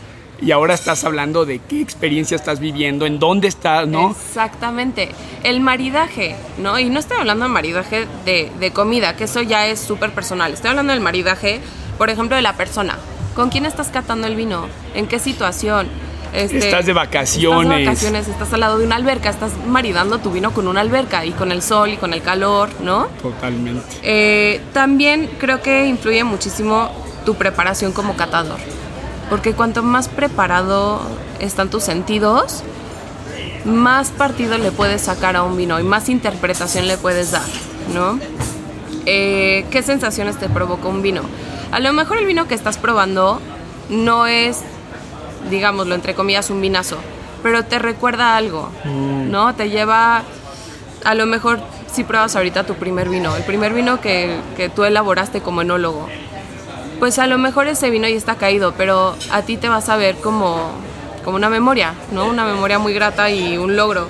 y 0.40 0.50
ahora 0.50 0.74
estás 0.74 1.04
hablando 1.04 1.46
de 1.46 1.60
qué 1.60 1.80
experiencia 1.80 2.34
estás 2.34 2.58
viviendo, 2.58 3.06
en 3.06 3.18
dónde 3.18 3.48
estás, 3.48 3.86
¿no? 3.86 4.10
Exactamente. 4.10 5.10
El 5.44 5.60
maridaje, 5.60 6.36
¿no? 6.58 6.78
Y 6.78 6.90
no 6.90 6.98
estoy 6.98 7.18
hablando 7.18 7.44
de 7.44 7.50
maridaje 7.50 8.06
de, 8.24 8.50
de 8.58 8.70
comida, 8.72 9.16
que 9.16 9.24
eso 9.24 9.40
ya 9.40 9.66
es 9.66 9.78
súper 9.78 10.10
personal. 10.10 10.52
Estoy 10.52 10.70
hablando 10.70 10.92
del 10.92 11.02
maridaje, 11.02 11.60
por 11.96 12.10
ejemplo, 12.10 12.36
de 12.36 12.42
la 12.42 12.56
persona. 12.56 12.98
¿Con 13.34 13.50
quién 13.50 13.66
estás 13.66 13.88
catando 13.88 14.26
el 14.26 14.34
vino? 14.34 14.66
¿En 14.94 15.06
qué 15.06 15.18
situación? 15.18 15.88
Este, 16.32 16.58
Estás 16.58 16.86
de 16.86 16.92
vacaciones. 16.92 17.62
Estás 17.62 17.78
de 17.78 17.84
vacaciones, 17.84 18.28
estás 18.28 18.52
al 18.54 18.60
lado 18.60 18.78
de 18.78 18.86
una 18.86 18.96
alberca, 18.96 19.28
estás 19.28 19.52
maridando 19.66 20.18
tu 20.18 20.30
vino 20.30 20.52
con 20.52 20.66
una 20.66 20.80
alberca 20.80 21.26
y 21.26 21.32
con 21.32 21.52
el 21.52 21.62
sol 21.62 21.90
y 21.90 21.96
con 21.96 22.14
el 22.14 22.22
calor, 22.22 22.70
¿no? 22.80 23.08
Totalmente. 23.20 23.84
Eh, 24.02 24.60
también 24.72 25.28
creo 25.38 25.60
que 25.60 25.86
influye 25.86 26.24
muchísimo 26.24 26.90
tu 27.24 27.34
preparación 27.34 27.92
como 27.92 28.16
catador. 28.16 28.58
Porque 29.28 29.52
cuanto 29.52 29.82
más 29.82 30.08
preparado 30.08 31.00
están 31.38 31.70
tus 31.70 31.84
sentidos, 31.84 32.62
más 33.64 34.10
partido 34.10 34.58
le 34.58 34.72
puedes 34.72 35.02
sacar 35.02 35.36
a 35.36 35.42
un 35.42 35.56
vino 35.56 35.78
y 35.80 35.82
más 35.82 36.08
interpretación 36.08 36.88
le 36.88 36.96
puedes 36.96 37.30
dar, 37.30 37.46
¿no? 37.94 38.18
Eh, 39.06 39.66
¿Qué 39.70 39.82
sensaciones 39.82 40.38
te 40.38 40.48
provoca 40.48 40.88
un 40.88 41.02
vino? 41.02 41.22
A 41.70 41.80
lo 41.80 41.92
mejor 41.92 42.18
el 42.18 42.26
vino 42.26 42.46
que 42.48 42.54
estás 42.54 42.78
probando 42.78 43.40
no 43.88 44.26
es, 44.26 44.58
digámoslo, 45.52 45.94
entre 45.94 46.14
comillas, 46.14 46.50
un 46.50 46.60
vinazo, 46.60 46.96
pero 47.44 47.64
te 47.64 47.78
recuerda 47.78 48.36
algo, 48.36 48.68
¿no? 48.84 49.54
Te 49.54 49.70
lleva, 49.70 50.24
a 51.04 51.14
lo 51.14 51.26
mejor 51.26 51.60
si 51.92 52.02
pruebas 52.02 52.34
ahorita 52.34 52.64
tu 52.64 52.74
primer 52.74 53.08
vino, 53.08 53.36
el 53.36 53.44
primer 53.44 53.72
vino 53.72 54.00
que, 54.00 54.36
que 54.56 54.68
tú 54.68 54.82
elaboraste 54.82 55.40
como 55.40 55.62
enólogo, 55.62 56.08
pues 56.98 57.20
a 57.20 57.28
lo 57.28 57.38
mejor 57.38 57.68
ese 57.68 57.90
vino 57.90 58.08
ya 58.08 58.16
está 58.16 58.34
caído, 58.34 58.74
pero 58.76 59.14
a 59.30 59.42
ti 59.42 59.56
te 59.56 59.68
vas 59.68 59.88
a 59.88 59.96
ver 59.96 60.16
como 60.16 60.72
como 61.24 61.36
una 61.36 61.48
memoria, 61.48 61.94
¿no? 62.12 62.26
Una 62.26 62.44
memoria 62.44 62.78
muy 62.78 62.92
grata 62.92 63.30
y 63.30 63.56
un 63.56 63.76
logro. 63.76 64.08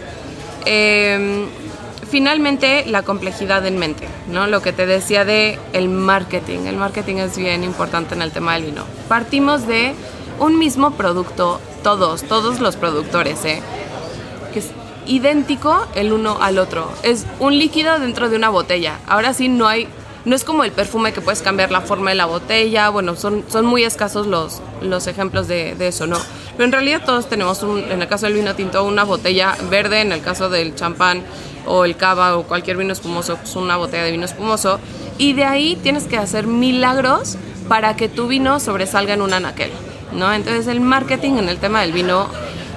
Em, 0.64 1.46
finalmente, 2.10 2.84
la 2.86 3.02
complejidad 3.02 3.66
en 3.66 3.78
mente, 3.78 4.08
¿no? 4.28 4.46
Lo 4.46 4.62
que 4.62 4.72
te 4.72 4.86
decía 4.86 5.24
de 5.24 5.58
el 5.72 5.88
marketing. 5.88 6.60
El 6.66 6.76
marketing 6.76 7.16
es 7.16 7.36
bien 7.36 7.64
importante 7.64 8.14
en 8.14 8.22
el 8.22 8.32
tema 8.32 8.54
del 8.54 8.64
vino. 8.64 8.84
Partimos 9.08 9.66
de 9.66 9.94
un 10.38 10.58
mismo 10.58 10.92
producto, 10.92 11.60
todos, 11.82 12.22
todos 12.22 12.60
los 12.60 12.76
productores, 12.76 13.44
¿eh? 13.44 13.62
Que 14.52 14.60
es 14.60 14.70
idéntico 15.06 15.86
el 15.94 16.12
uno 16.12 16.38
al 16.40 16.58
otro. 16.58 16.90
Es 17.02 17.26
un 17.40 17.58
líquido 17.58 17.98
dentro 17.98 18.28
de 18.28 18.36
una 18.36 18.48
botella. 18.48 18.98
Ahora 19.06 19.34
sí 19.34 19.48
no 19.48 19.68
hay 19.68 19.88
no 20.24 20.36
es 20.36 20.44
como 20.44 20.64
el 20.64 20.72
perfume 20.72 21.12
que 21.12 21.20
puedes 21.20 21.42
cambiar 21.42 21.70
la 21.70 21.80
forma 21.80 22.10
de 22.10 22.16
la 22.16 22.26
botella, 22.26 22.90
bueno, 22.90 23.16
son, 23.16 23.44
son 23.48 23.66
muy 23.66 23.82
escasos 23.82 24.26
los, 24.26 24.60
los 24.80 25.06
ejemplos 25.06 25.48
de, 25.48 25.74
eso, 25.80 26.06
¿no? 26.06 26.16
Pero 26.52 26.64
en 26.64 26.72
realidad 26.72 27.02
todos 27.04 27.28
tenemos, 27.28 27.62
un, 27.62 27.78
en 27.78 28.00
el 28.02 28.08
caso 28.08 28.26
del 28.26 28.34
vino 28.34 28.54
tinto, 28.54 28.84
una 28.84 29.04
botella 29.04 29.56
verde, 29.70 30.00
en 30.00 30.12
el 30.12 30.22
caso 30.22 30.48
del 30.48 30.74
champán 30.74 31.22
o 31.66 31.84
el 31.84 31.96
cava 31.96 32.36
o 32.36 32.44
cualquier 32.44 32.76
vino 32.76 32.92
espumoso, 32.92 33.36
pues 33.36 33.56
una 33.56 33.76
botella 33.76 34.04
de 34.04 34.12
vino 34.12 34.24
espumoso, 34.24 34.78
y 35.18 35.32
de 35.32 35.44
ahí 35.44 35.76
tienes 35.82 36.04
que 36.04 36.18
hacer 36.18 36.46
milagros 36.46 37.36
para 37.68 37.96
que 37.96 38.08
tu 38.08 38.28
vino 38.28 38.60
sobresalga 38.60 39.14
en 39.14 39.22
un 39.22 39.32
anaquel, 39.32 39.70
¿no? 40.12 40.32
Entonces 40.32 40.66
el 40.66 40.80
marketing 40.80 41.32
en 41.38 41.48
el 41.48 41.58
tema 41.58 41.82
del 41.82 41.92
vino 41.92 42.28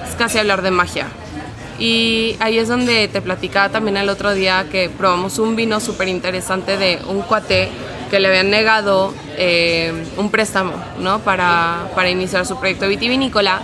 es 0.08 0.14
casi 0.16 0.38
hablar 0.38 0.62
de 0.62 0.70
magia. 0.70 1.08
Y 1.78 2.36
ahí 2.40 2.58
es 2.58 2.68
donde 2.68 3.08
te 3.08 3.20
platicaba 3.20 3.68
también 3.68 3.96
el 3.96 4.08
otro 4.08 4.32
día 4.32 4.66
que 4.70 4.88
probamos 4.88 5.38
un 5.38 5.56
vino 5.56 5.78
súper 5.78 6.08
interesante 6.08 6.78
de 6.78 6.98
un 7.06 7.20
cuate 7.22 7.68
que 8.10 8.18
le 8.18 8.28
habían 8.28 8.50
negado 8.50 9.12
eh, 9.36 9.92
un 10.16 10.30
préstamo 10.30 10.72
para, 11.24 11.90
para 11.94 12.08
iniciar 12.08 12.46
su 12.46 12.58
proyecto 12.58 12.88
vitivinícola. 12.88 13.60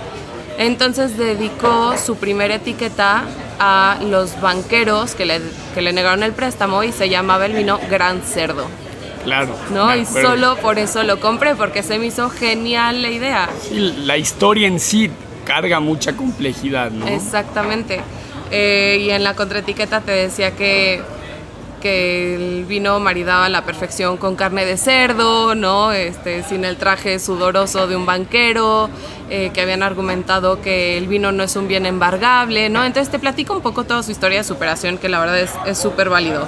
Entonces 0.58 1.16
dedicó 1.16 1.96
su 1.96 2.16
primera 2.16 2.56
etiqueta 2.56 3.24
a 3.58 3.96
los 4.02 4.38
banqueros 4.40 5.14
que 5.14 5.24
le, 5.24 5.40
que 5.74 5.80
le 5.80 5.92
negaron 5.92 6.22
el 6.22 6.32
préstamo 6.32 6.84
y 6.84 6.92
se 6.92 7.08
llamaba 7.08 7.46
el 7.46 7.52
vino 7.54 7.80
Gran 7.88 8.20
Cerdo. 8.22 8.66
Claro. 9.24 9.54
¿No? 9.70 9.94
Y 9.94 10.04
solo 10.04 10.56
por 10.56 10.78
eso 10.78 11.02
lo 11.02 11.20
compré, 11.20 11.54
porque 11.54 11.82
se 11.82 11.98
me 11.98 12.06
hizo 12.06 12.28
genial 12.30 13.02
la 13.02 13.10
idea. 13.10 13.48
Sí, 13.60 13.94
la 14.04 14.16
historia 14.16 14.66
en 14.66 14.80
sí 14.80 15.10
carga 15.44 15.80
mucha 15.80 16.16
complejidad, 16.16 16.90
¿no? 16.90 17.06
Exactamente. 17.06 18.00
Eh, 18.50 18.98
y 19.00 19.10
en 19.10 19.24
la 19.24 19.34
contraetiqueta 19.34 20.00
te 20.00 20.12
decía 20.12 20.52
que, 20.52 21.00
que 21.80 22.34
el 22.34 22.64
vino 22.64 23.00
maridaba 23.00 23.46
a 23.46 23.48
la 23.48 23.64
perfección 23.64 24.16
con 24.16 24.36
carne 24.36 24.64
de 24.66 24.76
cerdo, 24.76 25.54
¿no? 25.54 25.92
Este, 25.92 26.42
sin 26.42 26.64
el 26.64 26.76
traje 26.76 27.18
sudoroso 27.18 27.86
de 27.86 27.96
un 27.96 28.06
banquero, 28.06 28.90
eh, 29.34 29.50
que 29.54 29.62
habían 29.62 29.82
argumentado 29.82 30.60
que 30.60 30.98
el 30.98 31.06
vino 31.06 31.32
no 31.32 31.42
es 31.42 31.56
un 31.56 31.66
bien 31.66 31.86
embargable, 31.86 32.68
¿no? 32.68 32.84
Entonces 32.84 33.10
te 33.10 33.18
platico 33.18 33.54
un 33.54 33.62
poco 33.62 33.84
toda 33.84 34.02
su 34.02 34.10
historia 34.10 34.36
de 34.36 34.44
superación, 34.44 34.98
que 34.98 35.08
la 35.08 35.18
verdad 35.20 35.38
es 35.38 35.78
súper 35.78 36.10
válido. 36.10 36.46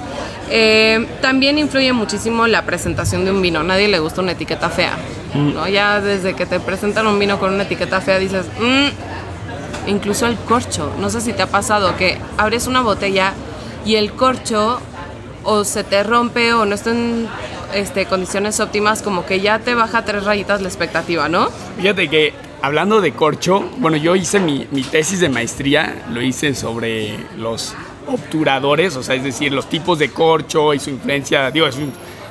Eh, 0.50 1.06
también 1.22 1.56
influye 1.56 1.94
muchísimo 1.94 2.46
la 2.46 2.66
presentación 2.66 3.24
de 3.24 3.30
un 3.30 3.40
vino. 3.40 3.62
nadie 3.62 3.88
le 3.88 4.00
gusta 4.00 4.20
una 4.20 4.32
etiqueta 4.32 4.68
fea. 4.68 4.98
¿no? 5.32 5.66
Ya 5.66 6.02
desde 6.02 6.34
que 6.34 6.44
te 6.44 6.60
presentan 6.60 7.06
un 7.06 7.18
vino 7.18 7.38
con 7.38 7.54
una 7.54 7.62
etiqueta 7.62 8.02
fea 8.02 8.18
dices, 8.18 8.44
mmm, 8.60 9.88
incluso 9.88 10.26
el 10.26 10.36
corcho. 10.36 10.92
No 11.00 11.08
sé 11.08 11.22
si 11.22 11.32
te 11.32 11.40
ha 11.40 11.46
pasado 11.46 11.96
que 11.96 12.18
abres 12.36 12.66
una 12.66 12.82
botella 12.82 13.32
y 13.86 13.94
el 13.94 14.12
corcho 14.12 14.78
o 15.42 15.64
se 15.64 15.84
te 15.84 16.02
rompe 16.02 16.52
o 16.52 16.66
no 16.66 16.74
está 16.74 16.90
en 16.90 17.28
este, 17.72 18.04
condiciones 18.04 18.60
óptimas, 18.60 19.00
como 19.00 19.24
que 19.24 19.40
ya 19.40 19.58
te 19.58 19.74
baja 19.74 20.04
tres 20.04 20.24
rayitas 20.24 20.60
la 20.60 20.68
expectativa, 20.68 21.30
¿no? 21.30 21.48
Fíjate 21.78 22.08
que 22.08 22.44
hablando 22.64 23.02
de 23.02 23.12
corcho, 23.12 23.60
bueno, 23.76 23.98
yo 23.98 24.16
hice 24.16 24.40
mi, 24.40 24.66
mi 24.70 24.82
tesis 24.82 25.20
de 25.20 25.28
maestría, 25.28 26.06
lo 26.10 26.22
hice 26.22 26.54
sobre 26.54 27.14
los 27.36 27.74
obturadores, 28.06 28.96
o 28.96 29.02
sea, 29.02 29.14
es 29.16 29.22
decir, 29.22 29.52
los 29.52 29.68
tipos 29.68 29.98
de 29.98 30.08
corcho 30.08 30.72
y 30.72 30.78
su 30.78 30.88
influencia, 30.88 31.50
digo, 31.50 31.66
es 31.66 31.76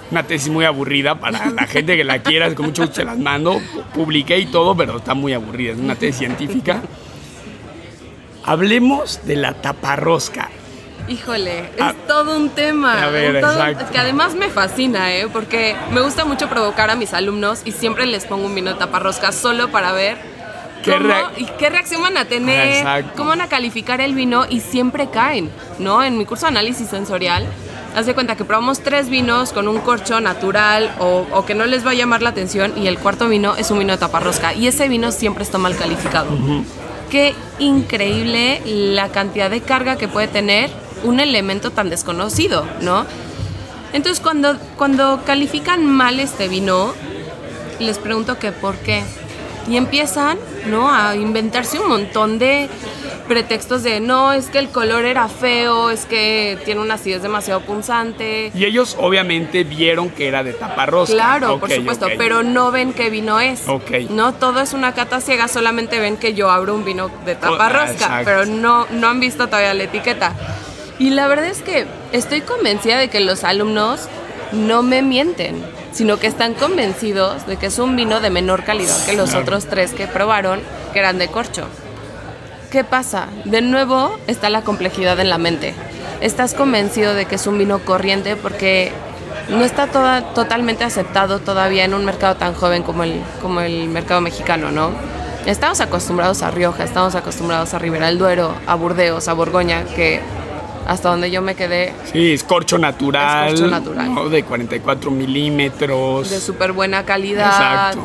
una 0.10 0.24
tesis 0.24 0.52
muy 0.52 0.66
aburrida 0.66 1.20
para 1.20 1.52
la 1.52 1.68
gente 1.68 1.96
que 1.96 2.04
la 2.04 2.24
quiera, 2.24 2.54
con 2.56 2.66
mucho 2.66 2.82
gusto 2.82 2.96
se 2.96 3.06
las 3.06 3.20
mando, 3.20 3.62
publiqué 3.94 4.40
y 4.40 4.48
todo, 4.48 4.76
pero 4.76 4.98
está 4.98 5.14
muy 5.14 5.34
aburrida, 5.34 5.74
es 5.74 5.78
una 5.78 5.96
tesis 5.96 6.18
científica. 6.18 6.82
Hablemos 8.44 9.22
de 9.26 9.36
la 9.36 9.54
taparrosca. 9.54 10.50
Híjole, 11.08 11.60
es 11.60 11.82
ah, 11.82 11.94
todo 12.08 12.38
un 12.38 12.50
tema. 12.50 13.04
A 13.04 13.10
ver, 13.10 13.36
exacto. 13.36 13.86
Que 13.92 14.00
además 14.00 14.36
me 14.36 14.50
fascina, 14.50 15.14
¿eh? 15.14 15.28
Porque 15.32 15.76
me 15.92 16.02
gusta 16.02 16.24
mucho 16.26 16.48
provocar 16.50 16.90
a 16.90 16.96
mis 16.96 17.14
alumnos 17.14 17.62
y 17.66 17.72
siempre 17.72 18.06
les 18.06 18.26
pongo 18.26 18.46
un 18.46 18.56
vino 18.56 18.72
de 18.72 18.80
taparrosca 18.80 19.32
solo 19.32 19.70
para 19.70 19.92
ver 19.92 20.18
¿Qué, 20.84 20.98
y 21.38 21.46
qué 21.46 21.70
reacción 21.70 22.02
van 22.02 22.18
a 22.18 22.26
tener, 22.26 23.06
cómo 23.16 23.30
van 23.30 23.42
a 23.42 23.48
calificar 23.48 24.02
el 24.02 24.14
vino 24.14 24.46
y 24.50 24.60
siempre 24.60 25.10
caen, 25.10 25.50
¿no? 25.80 26.04
En 26.04 26.18
mi 26.18 26.26
curso 26.26 26.46
de 26.46 26.50
análisis 26.50 26.90
sensorial, 26.90 27.46
haz 27.96 28.06
de 28.06 28.14
cuenta 28.14 28.36
que 28.36 28.44
probamos 28.44 28.82
tres 28.82 29.10
vinos 29.10 29.54
con 29.54 29.68
un 29.68 29.80
corcho 29.80 30.20
natural 30.20 30.94
o, 31.00 31.46
que 31.46 31.56
no 31.56 31.66
les 31.66 31.86
va 31.86 31.92
a 31.92 31.94
llamar 31.94 32.22
la 32.22 32.30
atención 32.30 32.74
y 32.78 32.88
el 32.88 33.00
cuarto 33.00 33.30
vino 33.30 33.56
es 33.56 33.72
un 33.72 33.80
vino 33.80 33.94
de 33.94 34.00
taparrosca 34.00 34.54
y 34.54 34.68
ese 34.68 34.90
vino 34.90 35.12
siempre 35.12 35.44
está 35.44 35.58
mal 35.58 35.76
calificado. 35.78 36.30
Qué 37.10 37.34
increíble 37.60 38.62
la 38.66 39.10
cantidad 39.10 39.50
de 39.50 39.62
carga 39.62 39.96
que 39.96 40.08
puede 40.08 40.28
tener 40.28 40.70
un 41.04 41.20
elemento 41.20 41.72
tan 41.72 41.90
desconocido, 41.90 42.66
¿no? 42.82 43.06
Entonces 43.94 44.22
cuando, 44.22 44.58
cuando 44.78 45.22
califican 45.26 45.86
mal 45.86 46.20
este 46.20 46.48
vino, 46.48 46.94
les 47.80 48.00
pregunto 48.00 48.40
que 48.40 48.52
por 48.52 48.76
qué 48.78 49.04
y 49.68 49.78
empiezan, 49.78 50.38
¿no? 50.68 50.94
A 50.94 51.16
inventarse 51.16 51.80
un 51.80 51.88
montón 51.88 52.40
de 52.40 52.70
pretextos 53.28 53.84
de 53.84 54.00
no, 54.00 54.34
es 54.34 54.50
que 54.50 54.60
el 54.60 54.70
color 54.70 55.06
era 55.06 55.28
feo, 55.30 55.90
es 55.90 56.06
que 56.06 56.58
tiene 56.66 56.82
una 56.82 56.96
acidez 56.96 57.22
demasiado 57.22 57.62
punzante. 57.62 58.52
Y 58.54 58.66
ellos 58.66 58.98
obviamente 59.00 59.64
vieron 59.64 60.10
que 60.10 60.28
era 60.28 60.44
de 60.44 60.54
taparrosca. 60.54 61.14
Claro, 61.14 61.60
por 61.60 61.72
supuesto, 61.72 62.08
pero 62.18 62.44
no 62.44 62.72
ven 62.72 62.94
qué 62.94 63.10
vino 63.10 63.40
es. 63.40 63.68
Ok. 63.68 63.92
No, 64.10 64.34
todo 64.34 64.60
es 64.60 64.74
una 64.74 64.94
cata 64.94 65.22
ciega, 65.22 65.48
solamente 65.48 66.00
ven 66.00 66.18
que 66.18 66.34
yo 66.34 66.52
abro 66.52 66.76
un 66.76 66.84
vino 66.84 67.10
de 67.26 67.36
taparrosca, 67.36 68.22
pero 68.26 68.46
no, 68.46 68.86
no 68.92 69.08
han 69.08 69.20
visto 69.20 69.48
todavía 69.48 69.74
la 69.74 69.84
etiqueta. 69.84 70.34
Y 71.00 71.10
la 71.10 71.28
verdad 71.28 71.48
es 71.48 71.62
que 71.62 71.86
estoy 72.12 72.42
convencida 72.42 72.98
de 72.98 73.10
que 73.10 73.20
los 73.20 73.44
alumnos 73.44 74.08
no 74.52 74.84
me 74.84 75.02
mienten 75.02 75.64
sino 75.94 76.18
que 76.18 76.28
están 76.28 76.54
convencidos 76.56 77.46
de 77.46 77.58
que 77.58 77.68
es 77.68 77.80
un 77.80 77.96
vino 77.96 78.20
de 78.20 78.30
menor 78.30 78.64
calidad 78.64 78.98
que 79.06 79.14
los 79.14 79.36
otros 79.36 79.68
tres 79.68 79.94
que 79.94 80.08
probaron, 80.08 80.60
que 80.92 81.00
eran 81.00 81.18
de 81.18 81.28
corcho. 81.28 81.68
¿Qué 82.72 82.84
pasa? 82.84 83.28
De 83.46 83.62
nuevo 83.62 84.18
está 84.26 84.50
la 84.50 84.64
complejidad 84.64 85.20
en 85.20 85.30
la 85.30 85.38
mente. 85.38 85.76
Estás 86.22 86.56
convencido 86.56 87.14
de 87.14 87.26
que 87.26 87.36
es 87.36 87.46
un 87.46 87.60
vino 87.60 87.80
corriente 87.80 88.36
porque 88.36 88.92
no 89.50 89.64
está 89.64 89.88
toda, 89.88 90.34
totalmente 90.34 90.84
aceptado 90.84 91.40
todavía 91.40 91.86
en 91.86 91.94
un 91.94 92.06
mercado 92.06 92.36
tan 92.36 92.56
joven 92.56 92.82
como 92.82 93.04
el, 93.04 93.22
como 93.42 93.62
el 93.62 93.88
mercado 93.90 94.22
mexicano, 94.22 94.72
¿no? 94.72 94.92
Estamos 95.46 95.82
acostumbrados 95.82 96.42
a 96.42 96.50
Rioja, 96.50 96.86
estamos 96.86 97.14
acostumbrados 97.16 97.74
a 97.74 97.80
Ribera 97.80 98.08
del 98.08 98.18
Duero, 98.18 98.56
a 98.66 98.76
Burdeos, 98.76 99.28
a 99.28 99.34
Borgoña, 99.34 99.84
que 99.84 100.22
hasta 100.88 101.10
donde 101.10 101.32
yo 101.32 101.42
me 101.42 101.56
quedé. 101.56 101.94
Sí, 102.12 102.34
es 102.34 102.44
corcho 102.44 102.78
natural. 102.78 103.70
natural. 103.70 104.30
De 104.30 104.44
44 104.44 105.12
milímetros. 105.12 106.30
De 106.30 106.40
súper 106.40 106.72
buena 106.72 107.06
calidad. 107.06 107.94
Exacto. 107.94 108.02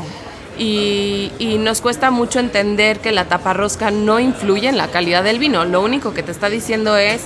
Y, 0.58 1.30
y, 1.38 1.56
nos 1.58 1.80
cuesta 1.80 2.10
mucho 2.10 2.40
entender 2.40 2.98
que 2.98 3.12
la 3.12 3.26
taparrosca 3.26 3.92
no 3.92 4.18
influye 4.18 4.68
en 4.68 4.76
la 4.76 4.88
calidad 4.88 5.22
del 5.22 5.38
vino. 5.38 5.64
Lo 5.64 5.80
único 5.80 6.12
que 6.14 6.24
te 6.24 6.32
está 6.32 6.50
diciendo 6.50 6.96
es, 6.96 7.22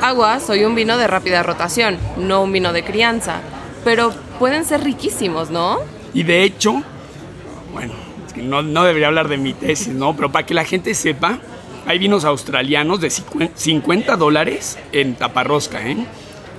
agua, 0.00 0.38
soy 0.38 0.64
un 0.64 0.76
vino 0.76 0.96
de 0.96 1.08
rápida 1.08 1.42
rotación, 1.42 1.98
no 2.16 2.42
un 2.42 2.52
vino 2.52 2.72
de 2.72 2.84
crianza. 2.84 3.40
Pero 3.84 4.12
pueden 4.38 4.64
ser 4.64 4.84
riquísimos, 4.84 5.50
¿no? 5.50 5.78
Y 6.14 6.22
de 6.22 6.44
hecho, 6.44 6.82
bueno, 7.72 7.94
no, 8.36 8.62
no 8.62 8.84
debería 8.84 9.08
hablar 9.08 9.28
de 9.28 9.38
mi 9.38 9.54
tesis, 9.54 9.88
¿no? 9.88 10.14
Pero 10.14 10.30
para 10.30 10.46
que 10.46 10.54
la 10.54 10.64
gente 10.64 10.94
sepa, 10.94 11.40
hay 11.88 11.98
vinos 11.98 12.26
australianos 12.26 13.00
de 13.00 13.08
50 13.08 14.16
dólares 14.16 14.78
en 14.92 15.14
taparrosca, 15.14 15.88
¿eh? 15.88 15.96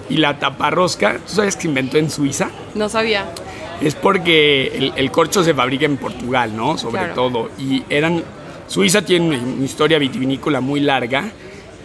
Y 0.09 0.17
la 0.17 0.39
taparrosca, 0.39 1.19
¿tú 1.19 1.35
sabes 1.35 1.55
que 1.55 1.67
inventó 1.67 1.99
en 1.99 2.09
Suiza? 2.09 2.49
No 2.73 2.89
sabía. 2.89 3.31
Es 3.79 3.93
porque 3.93 4.91
el, 4.95 5.11
corcho 5.11 5.43
se 5.43 5.53
fabrica 5.53 5.85
en 5.85 5.97
Portugal, 5.97 6.57
¿no? 6.57 6.79
Sobre 6.79 7.05
todo. 7.09 7.51
Y 7.59 7.83
eran. 7.91 8.23
Suiza 8.65 9.03
tiene 9.03 9.37
una 9.37 9.63
historia 9.63 9.99
vitivinícola 9.99 10.61
muy 10.61 10.79
larga. 10.79 11.29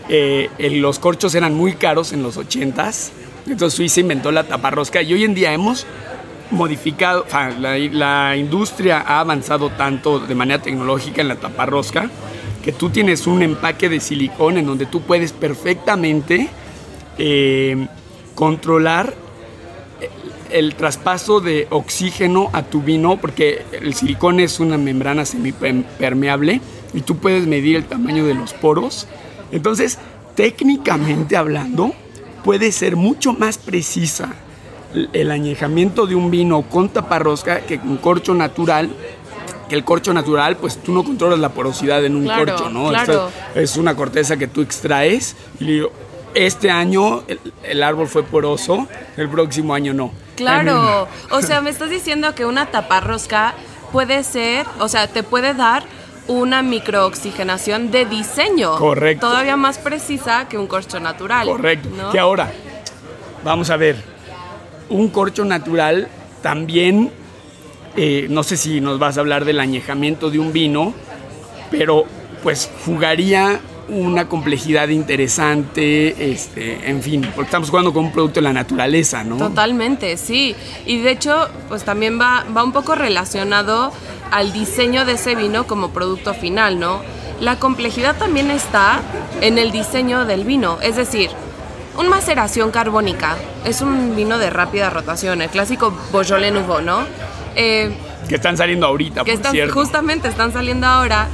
Eh, 0.09 0.49
los 0.81 0.99
corchos 0.99 1.35
eran 1.35 1.55
muy 1.55 1.75
caros 1.75 2.15
en 2.15 2.23
los 2.23 2.39
80s. 2.39 3.11
Entonces 3.47 3.77
Suiza 3.77 4.01
inventó 4.01 4.33
la 4.33 4.45
taparrosca 4.45 5.03
y 5.03 5.13
hoy 5.13 5.25
en 5.25 5.35
día 5.35 5.53
hemos 5.53 5.87
modificado, 6.51 7.27
la, 7.61 7.77
la 7.77 8.37
industria 8.39 9.05
ha 9.07 9.21
avanzado 9.21 9.69
tanto 9.69 10.19
de 10.19 10.35
manera 10.35 10.63
tecnológica 10.63 11.21
en 11.21 11.29
la 11.29 11.37
taparrosca 11.37 12.09
que 12.65 12.73
tú 12.73 12.91
tienes 12.91 13.27
un 13.27 13.43
empaque 13.43 13.89
de 13.89 14.01
silicón 14.01 14.57
en 14.57 14.67
donde 14.67 14.87
tú 14.87 15.03
puedes 15.03 15.33
perfectamente 15.33 16.49
eh, 17.19 17.87
controlar 18.35 19.15
el 20.51 20.77
traspaso 20.77 21.41
de 21.41 21.67
oxígeno 21.71 22.49
a 22.53 22.63
tu 22.63 22.81
vino, 22.81 23.17
porque 23.21 23.63
el 23.73 23.93
silicón 23.93 24.39
es 24.39 24.61
una 24.61 24.79
membrana 24.79 25.25
semipermeable 25.25 26.61
y 26.95 27.01
tú 27.01 27.17
puedes 27.17 27.47
medir 27.47 27.77
el 27.77 27.85
tamaño 27.85 28.25
de 28.25 28.35
los 28.35 28.53
poros. 28.53 29.09
Entonces, 29.51 29.99
técnicamente 30.37 31.37
hablando, 31.37 31.93
puede 32.45 32.71
ser 32.71 32.95
mucho 32.95 33.33
más 33.33 33.59
precisa 33.59 34.35
el 35.13 35.33
añejamiento 35.33 36.07
de 36.07 36.15
un 36.15 36.31
vino 36.31 36.63
con 36.63 36.89
taparrosca 36.89 37.63
que 37.63 37.81
con 37.81 37.97
corcho 37.97 38.33
natural 38.33 38.91
que 39.69 39.75
el 39.75 39.85
corcho 39.85 40.13
natural, 40.13 40.57
pues 40.57 40.83
tú 40.83 40.93
no 40.93 41.05
controlas 41.05 41.39
la 41.39 41.51
porosidad 41.51 42.05
en 42.05 42.17
un 42.17 42.27
corcho, 42.27 42.69
¿no? 42.69 42.89
Claro. 42.89 43.31
es 43.55 43.77
una 43.77 43.95
corteza 43.95 44.37
que 44.37 44.47
tú 44.47 44.61
extraes 44.61 45.37
y 45.59 45.65
digo, 45.65 45.93
este 46.35 46.71
año 46.71 47.23
el, 47.63 47.83
árbol 47.83 48.09
fue 48.09 48.25
poroso, 48.25 48.87
el 49.17 49.29
próximo 49.29 49.75
año 49.75 49.95
no. 49.95 50.13
Claro, 50.37 51.09
o 51.31 51.43
sea, 51.43 51.61
me 51.61 51.71
estás 51.71 51.91
diciendo 51.91 52.35
que 52.35 52.45
una 52.45 52.67
taparrosca 52.67 53.55
puede 53.93 54.25
ser, 54.25 54.67
o 54.81 54.89
sea, 54.89 55.07
te 55.07 55.23
puede 55.23 55.55
dar 55.55 55.85
una 56.27 56.63
microoxigenación 56.63 57.91
de 57.91 58.07
diseño. 58.07 58.77
Correcto. 58.77 59.29
Todavía 59.29 59.57
más 59.57 59.79
precisa 59.79 60.49
que 60.49 60.59
un 60.59 60.67
corcho 60.67 60.99
natural. 60.99 61.47
Correcto. 61.47 62.11
Que 62.11 62.19
ahora, 62.19 62.51
vamos 63.45 63.71
a 63.71 63.77
ver, 63.77 63.97
un 64.89 65.09
corcho 65.09 65.45
natural 65.45 66.09
también 66.43 67.13
eh, 67.97 68.27
no 68.31 68.43
sé 68.43 68.57
si 68.57 68.81
nos 68.81 68.99
vas 68.99 69.17
a 69.17 69.21
hablar 69.21 69.45
del 69.45 69.61
añejamiento 69.61 70.31
de 70.31 70.39
un 70.39 70.53
vino, 70.53 70.95
pero 71.71 72.05
pues 72.43 72.71
jugaría 72.85 73.61
una 73.89 74.29
complejidad 74.29 74.89
interesante, 74.89 76.33
este, 76.33 76.89
en 76.89 77.03
fin, 77.03 77.23
porque 77.35 77.49
estamos 77.49 77.71
jugando 77.71 77.93
con 77.93 78.07
un 78.07 78.13
producto 78.13 78.41
de 78.41 78.45
la 78.45 78.53
naturaleza, 78.53 79.25
¿no? 79.25 79.37
Totalmente, 79.37 80.17
sí. 80.17 80.57
Y 80.87 81.01
de 81.01 81.11
hecho, 81.11 81.49
pues 81.69 81.85
también 81.85 82.19
va, 82.19 82.45
va 82.57 82.65
un 82.65 82.73
poco 82.73 82.95
relacionado 82.95 83.93
al 84.31 84.53
diseño 84.53 85.05
de 85.05 85.13
ese 85.13 85.35
vino 85.35 85.67
como 85.67 85.91
producto 85.91 86.35
final, 86.35 86.81
¿no? 86.81 87.03
La 87.41 87.59
complejidad 87.59 88.17
también 88.17 88.51
está 88.51 89.03
en 89.41 89.59
el 89.59 89.71
diseño 89.71 90.25
del 90.25 90.45
vino, 90.45 90.79
es 90.81 90.97
decir, 90.97 91.31
un 91.97 92.09
maceración 92.09 92.73
carbónica 92.73 93.37
es 93.65 93.81
un 93.81 94.17
vino 94.17 94.39
de 94.39 94.51
rápida 94.51 94.91
rotación, 94.91 95.43
el 95.43 95.49
clásico 95.49 95.97
Beaujolais 96.13 96.53
Nouveau, 96.53 96.81
¿no? 96.81 97.05
Eh, 97.55 97.97
que 98.29 98.37
están 98.37 98.57
saliendo 98.57 98.87
ahorita, 98.87 99.25
que 99.25 99.37
por 99.37 99.51
cierto. 99.51 99.75
Justamente 99.75 100.29
están 100.29 100.53
saliendo 100.53 100.87
ahora. 100.87 101.29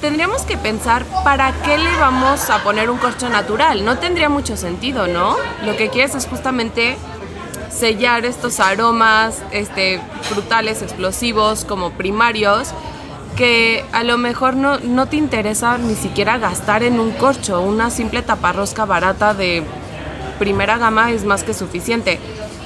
Tendríamos 0.00 0.42
que 0.42 0.56
pensar 0.56 1.04
para 1.24 1.52
qué 1.62 1.78
le 1.78 1.90
vamos 1.96 2.50
a 2.50 2.62
poner 2.62 2.90
un 2.90 2.98
corcho 2.98 3.28
natural. 3.28 3.84
No 3.84 3.98
tendría 3.98 4.28
mucho 4.28 4.56
sentido, 4.56 5.06
¿no? 5.06 5.36
Lo 5.64 5.76
que 5.76 5.88
quieres 5.88 6.14
es 6.14 6.26
justamente 6.26 6.96
sellar 7.70 8.24
estos 8.24 8.60
aromas 8.60 9.42
este, 9.50 10.00
frutales, 10.22 10.82
explosivos, 10.82 11.64
como 11.64 11.90
primarios, 11.92 12.68
que 13.36 13.84
a 13.92 14.04
lo 14.04 14.18
mejor 14.18 14.54
no, 14.54 14.78
no 14.78 15.06
te 15.06 15.16
interesa 15.16 15.78
ni 15.78 15.94
siquiera 15.94 16.38
gastar 16.38 16.82
en 16.82 17.00
un 17.00 17.12
corcho. 17.12 17.60
Una 17.60 17.90
simple 17.90 18.22
taparrosca 18.22 18.84
barata 18.84 19.34
de 19.34 19.64
primera 20.38 20.78
gama 20.78 21.12
es 21.12 21.24
más 21.24 21.44
que 21.44 21.54
suficiente 21.54 22.20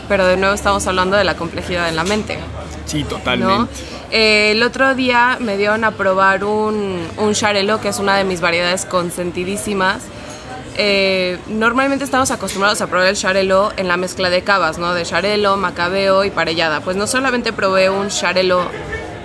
pero 0.09 0.27
de 0.27 0.37
nuevo 0.37 0.55
estamos 0.55 0.87
hablando 0.87 1.17
de 1.17 1.25
la 1.25 1.37
complejidad 1.37 1.89
en 1.89 1.97
la 1.97 2.05
mente. 2.05 2.39
Sí, 2.87 3.05
totalmente. 3.05 3.73
Eh, 4.11 4.53
el 4.53 4.63
otro 4.63 4.95
día 4.95 5.37
me 5.41 5.57
dieron 5.57 5.85
a 5.85 5.91
probar 5.91 6.45
un, 6.45 7.07
un 7.19 7.35
Charelo, 7.35 7.81
que 7.81 7.89
es 7.89 7.99
una 7.99 8.17
de 8.17 8.25
mis 8.25 8.41
variedades 8.41 8.87
consentidísimas. 8.87 10.03
Eh, 10.77 11.39
normalmente 11.49 12.05
estamos 12.05 12.31
acostumbrados 12.31 12.81
a 12.81 12.87
probar 12.87 13.09
el 13.09 13.17
Charelo 13.17 13.73
en 13.77 13.89
la 13.89 13.97
mezcla 13.97 14.31
de 14.31 14.43
cavas, 14.43 14.79
¿no? 14.79 14.95
De 14.95 15.05
Charelo, 15.05 15.57
Macabeo 15.57 16.25
y 16.25 16.31
Parellada. 16.31 16.81
Pues 16.81 16.97
no 16.97 17.07
solamente 17.07 17.53
probé 17.53 17.91
un 17.91 18.09
Charelo 18.09 18.63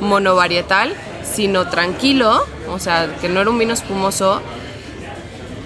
monovarietal, 0.02 0.94
sino 1.24 1.70
tranquilo, 1.70 2.46
o 2.70 2.80
sea, 2.80 3.08
que 3.22 3.30
no 3.30 3.40
era 3.40 3.50
un 3.50 3.58
vino 3.58 3.74
espumoso, 3.74 4.42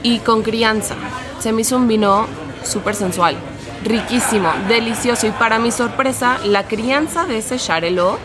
y 0.03 0.19
con 0.19 0.43
crianza. 0.43 0.95
Se 1.39 1.51
me 1.51 1.61
hizo 1.61 1.75
un 1.77 1.87
vino 1.87 2.27
súper 2.63 2.93
sensual 2.93 3.35
riquísimo, 3.83 4.51
delicioso 4.67 5.27
y 5.27 5.31
para 5.31 5.59
mi 5.59 5.71
sorpresa 5.71 6.37
la 6.43 6.67
crianza 6.67 7.25
de 7.25 7.37
ese 7.37 7.57
Charelot 7.57 8.19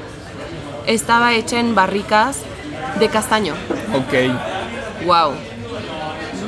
estaba 0.86 1.32
hecha 1.34 1.60
en 1.60 1.74
barricas 1.74 2.38
de 2.98 3.08
castaño. 3.08 3.54
Ok. 3.94 5.06
Wow. 5.06 5.32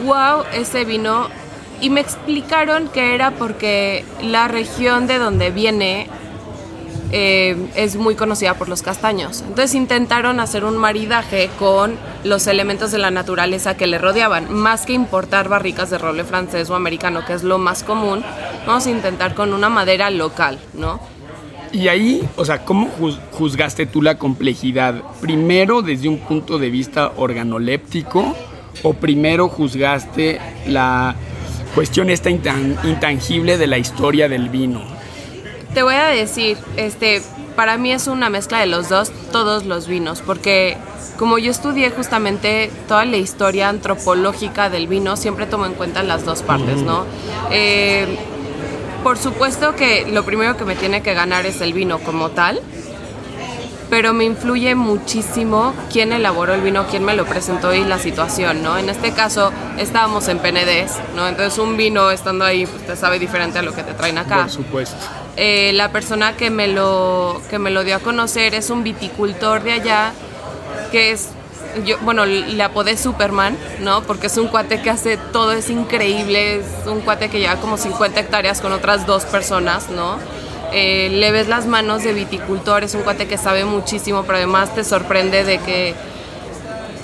Wow, 0.04 0.44
ese 0.52 0.84
vino. 0.84 1.28
Y 1.80 1.90
me 1.90 2.00
explicaron 2.00 2.88
que 2.88 3.14
era 3.14 3.32
porque 3.32 4.04
la 4.22 4.48
región 4.48 5.06
de 5.06 5.18
donde 5.18 5.50
viene 5.50 6.08
eh, 7.16 7.56
es 7.76 7.94
muy 7.94 8.16
conocida 8.16 8.54
por 8.54 8.68
los 8.68 8.82
castaños. 8.82 9.42
Entonces 9.42 9.76
intentaron 9.76 10.40
hacer 10.40 10.64
un 10.64 10.76
maridaje 10.76 11.48
con 11.60 11.94
los 12.24 12.48
elementos 12.48 12.90
de 12.90 12.98
la 12.98 13.12
naturaleza 13.12 13.76
que 13.76 13.86
le 13.86 13.98
rodeaban. 13.98 14.52
Más 14.52 14.84
que 14.84 14.94
importar 14.94 15.48
barricas 15.48 15.90
de 15.90 15.98
roble 15.98 16.24
francés 16.24 16.70
o 16.70 16.74
americano, 16.74 17.24
que 17.24 17.34
es 17.34 17.44
lo 17.44 17.58
más 17.58 17.84
común, 17.84 18.24
vamos 18.66 18.88
a 18.88 18.90
intentar 18.90 19.36
con 19.36 19.52
una 19.52 19.68
madera 19.68 20.10
local, 20.10 20.58
¿no? 20.72 20.98
Y 21.70 21.86
ahí, 21.86 22.28
o 22.34 22.44
sea, 22.44 22.64
¿cómo 22.64 22.90
juzgaste 23.30 23.86
tú 23.86 24.02
la 24.02 24.18
complejidad? 24.18 25.00
¿Primero 25.20 25.82
desde 25.82 26.08
un 26.08 26.18
punto 26.18 26.58
de 26.58 26.68
vista 26.68 27.12
organoléptico 27.16 28.34
o 28.82 28.92
primero 28.94 29.48
juzgaste 29.48 30.40
la 30.66 31.14
cuestión 31.76 32.10
esta 32.10 32.30
intangible 32.30 33.56
de 33.56 33.68
la 33.68 33.78
historia 33.78 34.28
del 34.28 34.48
vino? 34.48 35.03
Te 35.74 35.82
voy 35.82 35.96
a 35.96 36.06
decir, 36.06 36.56
este, 36.76 37.20
para 37.56 37.76
mí 37.78 37.92
es 37.92 38.06
una 38.06 38.30
mezcla 38.30 38.60
de 38.60 38.66
los 38.66 38.88
dos, 38.88 39.10
todos 39.32 39.64
los 39.64 39.88
vinos, 39.88 40.22
porque 40.24 40.76
como 41.18 41.36
yo 41.38 41.50
estudié 41.50 41.90
justamente 41.90 42.70
toda 42.86 43.04
la 43.04 43.16
historia 43.16 43.68
antropológica 43.68 44.70
del 44.70 44.86
vino, 44.86 45.16
siempre 45.16 45.46
tomo 45.46 45.66
en 45.66 45.74
cuenta 45.74 46.04
las 46.04 46.24
dos 46.24 46.42
partes, 46.42 46.80
¿no? 46.82 47.04
Eh, 47.50 48.18
por 49.02 49.18
supuesto 49.18 49.74
que 49.74 50.06
lo 50.06 50.24
primero 50.24 50.56
que 50.56 50.64
me 50.64 50.76
tiene 50.76 51.02
que 51.02 51.12
ganar 51.12 51.44
es 51.44 51.60
el 51.60 51.72
vino 51.72 51.98
como 51.98 52.30
tal, 52.30 52.60
pero 53.90 54.12
me 54.12 54.24
influye 54.24 54.76
muchísimo 54.76 55.74
quién 55.92 56.12
elaboró 56.12 56.54
el 56.54 56.60
vino, 56.60 56.86
quién 56.88 57.04
me 57.04 57.14
lo 57.14 57.26
presentó 57.26 57.74
y 57.74 57.84
la 57.84 57.98
situación, 57.98 58.62
¿no? 58.62 58.78
En 58.78 58.88
este 58.88 59.10
caso 59.10 59.52
estábamos 59.76 60.28
en 60.28 60.38
Penedés, 60.38 60.92
¿no? 61.16 61.26
Entonces 61.28 61.58
un 61.58 61.76
vino 61.76 62.12
estando 62.12 62.44
ahí 62.44 62.64
pues, 62.64 62.86
te 62.86 62.96
sabe 62.96 63.18
diferente 63.18 63.58
a 63.58 63.62
lo 63.62 63.74
que 63.74 63.82
te 63.82 63.92
traen 63.92 64.18
acá. 64.18 64.42
Por 64.42 64.50
supuesto. 64.50 65.23
Eh, 65.36 65.72
la 65.74 65.90
persona 65.90 66.36
que 66.36 66.50
me, 66.50 66.68
lo, 66.68 67.42
que 67.50 67.58
me 67.58 67.70
lo 67.70 67.82
dio 67.82 67.96
a 67.96 67.98
conocer 67.98 68.54
es 68.54 68.70
un 68.70 68.84
viticultor 68.84 69.62
de 69.62 69.72
allá, 69.72 70.12
que 70.92 71.10
es, 71.10 71.30
yo, 71.84 71.98
bueno, 72.02 72.24
le 72.24 72.62
apodé 72.62 72.96
Superman, 72.96 73.56
¿no? 73.80 74.02
Porque 74.02 74.28
es 74.28 74.36
un 74.36 74.46
cuate 74.46 74.80
que 74.80 74.90
hace 74.90 75.16
todo, 75.16 75.52
es 75.52 75.70
increíble, 75.70 76.60
es 76.60 76.86
un 76.86 77.00
cuate 77.00 77.28
que 77.30 77.40
lleva 77.40 77.56
como 77.56 77.76
50 77.76 78.20
hectáreas 78.20 78.60
con 78.60 78.72
otras 78.72 79.06
dos 79.06 79.24
personas, 79.24 79.90
¿no? 79.90 80.18
Eh, 80.72 81.08
le 81.10 81.30
ves 81.32 81.48
las 81.48 81.66
manos 81.66 82.04
de 82.04 82.12
viticultor, 82.12 82.84
es 82.84 82.94
un 82.94 83.02
cuate 83.02 83.26
que 83.26 83.38
sabe 83.38 83.64
muchísimo, 83.64 84.22
pero 84.22 84.38
además 84.38 84.74
te 84.74 84.84
sorprende 84.84 85.44
de 85.44 85.58
que 85.58 85.94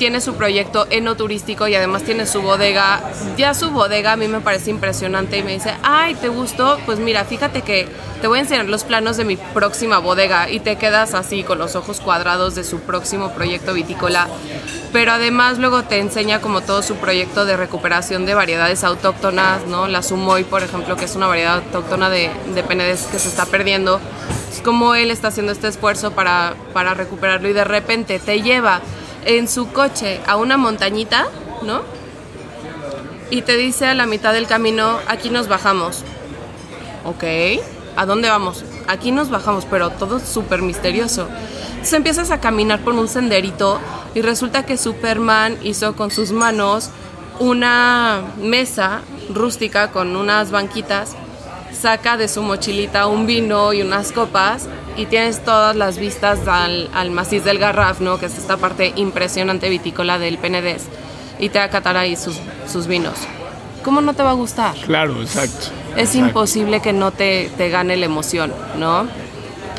tiene 0.00 0.22
su 0.22 0.32
proyecto 0.32 0.86
enoturístico 0.88 1.68
y 1.68 1.74
además 1.74 2.04
tiene 2.04 2.24
su 2.24 2.40
bodega. 2.40 3.02
Ya 3.36 3.52
su 3.52 3.70
bodega 3.70 4.12
a 4.12 4.16
mí 4.16 4.28
me 4.28 4.40
parece 4.40 4.70
impresionante 4.70 5.36
y 5.36 5.42
me 5.42 5.52
dice, 5.52 5.74
ay, 5.82 6.14
¿te 6.14 6.30
gustó? 6.30 6.78
Pues 6.86 6.98
mira, 6.98 7.26
fíjate 7.26 7.60
que 7.60 7.86
te 8.22 8.26
voy 8.26 8.38
a 8.38 8.40
enseñar 8.40 8.64
los 8.64 8.84
planos 8.84 9.18
de 9.18 9.26
mi 9.26 9.36
próxima 9.36 9.98
bodega 9.98 10.48
y 10.48 10.60
te 10.60 10.76
quedas 10.76 11.12
así 11.12 11.42
con 11.42 11.58
los 11.58 11.76
ojos 11.76 12.00
cuadrados 12.00 12.54
de 12.54 12.64
su 12.64 12.80
próximo 12.80 13.34
proyecto 13.34 13.74
vitícola. 13.74 14.26
Pero 14.90 15.12
además 15.12 15.58
luego 15.58 15.82
te 15.82 15.98
enseña 15.98 16.40
como 16.40 16.62
todo 16.62 16.80
su 16.80 16.94
proyecto 16.94 17.44
de 17.44 17.58
recuperación 17.58 18.24
de 18.24 18.32
variedades 18.32 18.84
autóctonas, 18.84 19.66
¿no? 19.66 19.86
La 19.86 20.02
Sumoy, 20.02 20.44
por 20.44 20.62
ejemplo, 20.62 20.96
que 20.96 21.04
es 21.04 21.14
una 21.14 21.26
variedad 21.26 21.56
autóctona 21.56 22.08
de, 22.08 22.30
de 22.54 22.62
Penedés 22.62 23.02
que 23.12 23.18
se 23.18 23.28
está 23.28 23.44
perdiendo. 23.44 24.00
Es 24.50 24.62
como 24.62 24.94
él 24.94 25.10
está 25.10 25.28
haciendo 25.28 25.52
este 25.52 25.68
esfuerzo 25.68 26.12
para, 26.12 26.54
para 26.72 26.94
recuperarlo 26.94 27.50
y 27.50 27.52
de 27.52 27.64
repente 27.64 28.18
te 28.18 28.40
lleva 28.40 28.80
en 29.24 29.48
su 29.48 29.72
coche 29.72 30.20
a 30.26 30.36
una 30.36 30.56
montañita, 30.56 31.28
¿no? 31.62 31.82
Y 33.30 33.42
te 33.42 33.56
dice 33.56 33.86
a 33.86 33.94
la 33.94 34.06
mitad 34.06 34.32
del 34.32 34.46
camino, 34.46 34.98
aquí 35.06 35.30
nos 35.30 35.48
bajamos. 35.48 36.04
Ok, 37.04 37.24
¿a 37.96 38.06
dónde 38.06 38.28
vamos? 38.28 38.64
Aquí 38.88 39.12
nos 39.12 39.30
bajamos, 39.30 39.64
pero 39.64 39.90
todo 39.90 40.18
súper 40.18 40.62
misterioso. 40.62 41.28
Entonces 41.70 41.92
empiezas 41.92 42.30
a 42.30 42.40
caminar 42.40 42.80
por 42.80 42.94
un 42.94 43.08
senderito 43.08 43.80
y 44.14 44.22
resulta 44.22 44.66
que 44.66 44.76
Superman 44.76 45.58
hizo 45.62 45.94
con 45.94 46.10
sus 46.10 46.32
manos 46.32 46.90
una 47.38 48.20
mesa 48.38 49.00
rústica 49.32 49.90
con 49.92 50.14
unas 50.16 50.50
banquitas, 50.50 51.16
saca 51.72 52.16
de 52.16 52.28
su 52.28 52.42
mochilita 52.42 53.06
un 53.06 53.26
vino 53.26 53.72
y 53.72 53.80
unas 53.80 54.12
copas 54.12 54.68
y 54.96 55.06
tienes 55.06 55.44
todas 55.44 55.76
las 55.76 55.98
vistas 55.98 56.46
al, 56.46 56.88
al 56.92 57.10
maciz 57.10 57.44
del 57.44 57.58
Garraf, 57.58 58.00
¿no? 58.00 58.18
que 58.18 58.26
es 58.26 58.38
esta 58.38 58.56
parte 58.56 58.92
impresionante 58.96 59.68
vitícola 59.68 60.18
del 60.18 60.38
Penedés, 60.38 60.84
y 61.38 61.48
te 61.48 61.58
va 61.58 61.66
a 61.66 61.70
catar 61.70 61.96
ahí 61.96 62.16
sus, 62.16 62.38
sus 62.70 62.86
vinos. 62.86 63.14
¿Cómo 63.82 64.00
no 64.00 64.12
te 64.14 64.22
va 64.22 64.30
a 64.30 64.34
gustar? 64.34 64.74
Claro, 64.84 65.20
exacto. 65.22 65.68
Es 65.96 66.14
imposible 66.14 66.80
que 66.80 66.92
no 66.92 67.12
te, 67.12 67.50
te 67.56 67.70
gane 67.70 67.96
la 67.96 68.06
emoción, 68.06 68.52
¿no? 68.78 69.00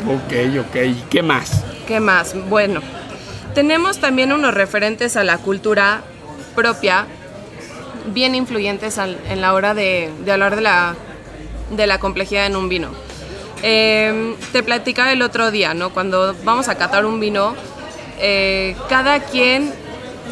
Ok, 0.08 0.60
ok. 0.60 1.10
¿Qué 1.10 1.22
más? 1.22 1.64
¿Qué 1.88 2.00
más? 2.00 2.36
Bueno, 2.50 2.82
tenemos 3.54 4.00
también 4.00 4.32
unos 4.32 4.54
referentes 4.54 5.16
a 5.18 5.24
la 5.24 5.38
cultura 5.38 6.02
propia, 6.56 7.06
bien 8.08 8.34
influyentes 8.34 8.98
en 8.98 9.42
la 9.42 9.54
hora 9.54 9.74
de, 9.74 10.10
hablar 10.32 10.56
de 10.56 10.62
la, 10.62 10.96
de 11.70 11.88
la 11.88 12.00
complejidad 12.00 12.46
en 12.48 12.56
un 12.56 12.70
vino. 12.70 12.90
Em, 13.64 14.36
te 14.52 14.64
platicaba 14.64 15.12
el 15.12 15.22
otro 15.22 15.52
día, 15.52 15.74
¿no? 15.74 15.92
Cuando 15.92 16.36
vamos 16.44 16.68
a 16.68 16.76
catar 16.76 17.06
un 17.06 17.20
vino, 17.20 17.56
eh, 18.20 18.76
cada 18.90 19.20
quien 19.20 19.74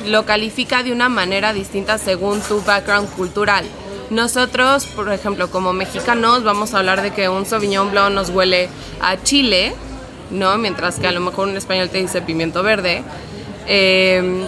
lo 0.05 0.25
califica 0.25 0.83
de 0.83 0.91
una 0.91 1.09
manera 1.09 1.53
distinta 1.53 1.97
según 1.97 2.41
tu 2.41 2.61
background 2.61 3.09
cultural. 3.11 3.65
Nosotros, 4.09 4.87
por 4.87 5.11
ejemplo, 5.11 5.51
como 5.51 5.73
mexicanos, 5.73 6.43
vamos 6.43 6.73
a 6.73 6.79
hablar 6.79 7.01
de 7.03 7.11
que 7.11 7.29
un 7.29 7.45
Sauvignon 7.45 7.91
Blanc 7.91 8.13
nos 8.13 8.29
huele 8.29 8.69
a 9.01 9.21
Chile, 9.21 9.75
¿no? 10.31 10.57
Mientras 10.57 10.99
que 10.99 11.07
a 11.07 11.11
lo 11.11 11.19
mejor 11.19 11.47
un 11.47 11.57
español 11.57 11.89
te 11.89 11.99
dice 11.99 12.21
pimiento 12.23 12.63
verde. 12.63 13.03
Em, 13.67 14.47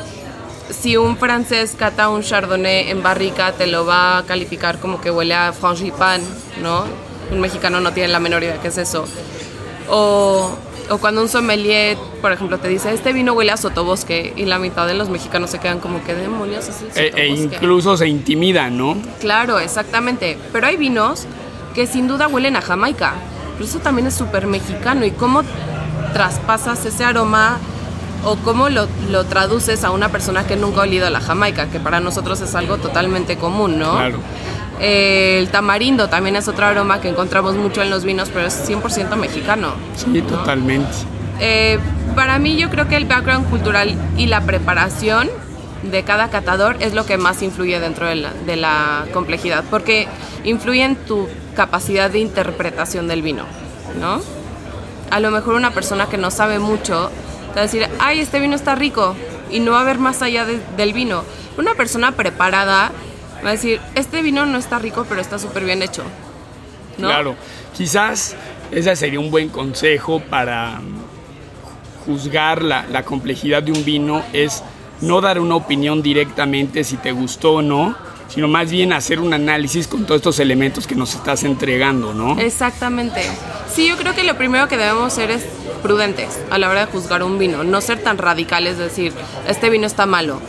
si 0.72 0.98
un 0.98 1.17
francés 1.17 1.76
cata 1.78 2.10
un 2.10 2.24
chardonnay 2.24 2.89
en 2.89 3.04
barrica, 3.04 3.52
te 3.52 3.67
lo 3.67 3.86
va 3.86 4.20
a 4.20 4.24
calificar 4.24 4.80
como 4.80 5.00
que 5.00 5.12
huele 5.12 5.36
a 5.36 5.54
frangipane, 5.54 6.24
¿no? 6.62 7.11
Un 7.32 7.39
mexicano 7.39 7.80
no 7.80 7.94
tiene 7.94 8.10
la 8.10 8.20
menor 8.20 8.44
idea 8.44 8.54
de 8.54 8.60
qué 8.60 8.67
es 8.67 8.78
eso. 8.78 9.06
O 9.89 10.52
o 10.91 10.98
cuando 10.98 11.22
un 11.22 11.30
sommelier, 11.30 11.98
por 12.22 12.34
ejemplo, 12.34 12.58
te 12.58 12.67
dice, 12.67 12.94
este 12.94 13.13
vino 13.13 13.32
huele 13.32 13.54
a 13.54 13.58
sotobosque, 13.58 14.34
y 14.36 14.44
la 14.44 14.60
mitad 14.60 14.86
de 14.86 14.94
los 14.94 15.08
mexicanos 15.08 15.50
se 15.50 15.58
quedan 15.58 15.80
como, 15.80 16.04
¿qué 16.04 16.13
demonios 16.13 16.67
es 16.67 16.82
el 16.82 16.89
sotobosque? 16.89 17.22
E, 17.22 17.24
e 17.24 17.28
incluso 17.28 17.96
se 17.96 18.10
intimidan, 18.10 18.78
¿no? 18.78 18.98
Claro, 19.22 19.60
exactamente. 19.60 20.38
Pero 20.52 20.67
hay 20.67 20.76
vinos 20.76 21.28
que 21.74 21.88
sin 21.88 22.10
duda 22.10 22.28
huelen 22.28 22.58
a 22.58 22.62
Jamaica. 22.62 23.13
Pero 23.54 23.63
eso 23.63 23.80
también 23.80 24.08
es 24.08 24.15
súper 24.15 24.48
mexicano. 24.48 25.06
¿Y 25.06 25.12
cómo 25.12 25.44
traspasas 26.12 26.86
ese 26.86 27.06
aroma 27.06 27.58
o 28.26 28.36
cómo 28.36 28.67
lo, 28.67 28.88
lo, 29.10 29.24
traduces 29.24 29.86
a 29.86 29.91
una 29.91 30.10
persona 30.10 30.46
que 30.46 30.58
nunca 30.58 30.82
ha 30.82 30.84
olido 30.84 31.08
a 31.08 31.10
la 31.10 31.22
Jamaica? 31.22 31.70
Que 31.70 31.80
para 31.80 32.02
nosotros 32.02 32.41
es 32.41 32.54
algo 32.54 32.80
totalmente 32.80 33.38
común, 33.38 33.80
¿no? 33.80 33.91
Claro 33.91 34.20
el 34.82 35.50
tamarindo 35.50 36.10
también 36.10 36.36
es 36.36 36.48
otro 36.48 36.65
aroma 36.65 37.02
que 37.02 37.10
encontramos 37.10 37.56
mucho 37.56 37.82
en 37.82 37.89
los 37.89 38.04
vinos, 38.04 38.30
pero 38.34 38.48
es 38.48 38.70
100% 38.70 39.15
mexicano. 39.15 39.74
Sí, 39.96 40.22
totalmente. 40.24 40.89
Eh, 41.39 41.80
para 42.15 42.39
mí 42.39 42.58
yo 42.58 42.70
creo 42.70 42.88
que 42.88 42.96
el 42.96 43.06
background 43.06 43.50
cultural 43.50 43.96
y 44.17 44.26
la 44.26 44.41
preparación 44.41 45.30
de 45.84 46.04
cada 46.04 46.30
catador 46.30 46.78
es 46.80 46.94
lo 46.94 47.06
que 47.06 47.17
más 47.17 47.41
influye 47.41 47.80
dentro 47.80 48.08
de 48.08 48.15
la, 48.15 48.34
de 48.46 48.56
la 48.56 49.06
complejidad, 49.13 49.63
porque 49.70 50.08
influye 50.44 50.84
en 50.84 50.96
tu 50.96 51.28
capacidad 51.56 52.10
de 52.10 52.20
interpretación 52.20 53.08
del 53.08 53.22
vino, 53.22 53.44
¿no? 54.00 54.22
A 55.10 55.20
lo 55.20 55.32
mejor 55.32 55.56
una 55.56 55.72
persona 55.72 56.08
que 56.08 56.17
no 56.17 56.32
sabe 56.32 56.60
mucho 56.60 57.12
te 57.50 57.56
va 57.56 57.62
a 57.62 57.63
decir, 57.63 57.88
ay, 58.00 58.20
este 58.20 58.39
vino 58.39 58.56
está 58.56 58.76
rico, 58.76 59.15
y 59.52 59.60
no 59.60 59.72
va 59.72 59.82
a 59.82 59.84
ver 59.84 60.00
más 60.00 60.22
allá 60.22 60.46
del 60.46 60.94
vino. 60.94 61.24
Una 61.58 61.76
persona 61.76 62.13
preparada 62.13 62.91
va 63.44 63.50
a 63.50 63.52
decir, 63.54 63.80
este 63.96 64.22
vino 64.22 64.46
no 64.46 64.58
está 64.58 64.80
rico, 64.80 65.06
pero 65.08 65.22
está 65.22 65.40
súper 65.40 65.66
bien 65.66 65.82
hecho. 65.82 66.04
Claro, 66.98 67.36
quizás 67.76 68.36
ese 68.72 68.96
sería 68.96 69.20
un 69.20 69.32
buen 69.32 69.50
consejo 69.50 70.20
para 70.20 70.80
mm, 70.80 72.06
juzgar 72.06 72.62
la, 72.62 72.86
la 72.88 73.04
complejidad 73.04 73.64
de 73.64 73.72
un 73.72 73.84
vino, 73.84 74.24
es 74.34 74.64
no 75.02 75.20
dar 75.22 75.40
una 75.40 75.56
opinión 75.56 76.02
directamente 76.02 76.84
si 76.84 76.98
te 76.98 77.12
gustó 77.12 77.54
o 77.54 77.62
no, 77.62 77.96
sino 78.34 78.48
más 78.48 78.72
bien 78.72 78.94
hacer 78.94 79.20
un 79.20 79.34
análisis 79.34 79.88
con 79.88 80.06
todos 80.06 80.20
estos 80.20 80.40
elementos 80.40 80.88
que 80.88 80.96
nos 80.96 81.16
estás 81.16 81.44
entregando, 81.44 82.14
¿no? 82.14 82.40
Exactamente. 82.40 83.22
Sí, 83.74 83.88
yo 83.88 83.98
creo 83.98 84.16
que 84.16 84.24
lo 84.24 84.38
primero 84.38 84.68
que 84.68 84.78
debemos 84.78 85.12
ser 85.12 85.32
es 85.32 85.44
prudentes 85.84 86.40
a 86.50 86.58
la 86.58 86.70
hora 86.70 86.86
de 86.86 86.92
juzgar 86.92 87.24
un 87.24 87.38
vino, 87.38 87.64
no 87.64 87.82
ser 87.82 88.02
tan 88.02 88.18
radicales, 88.18 88.78
decir, 88.78 89.12
este 89.48 89.70
vino 89.70 89.86
está 89.86 90.06
malo. 90.06 90.40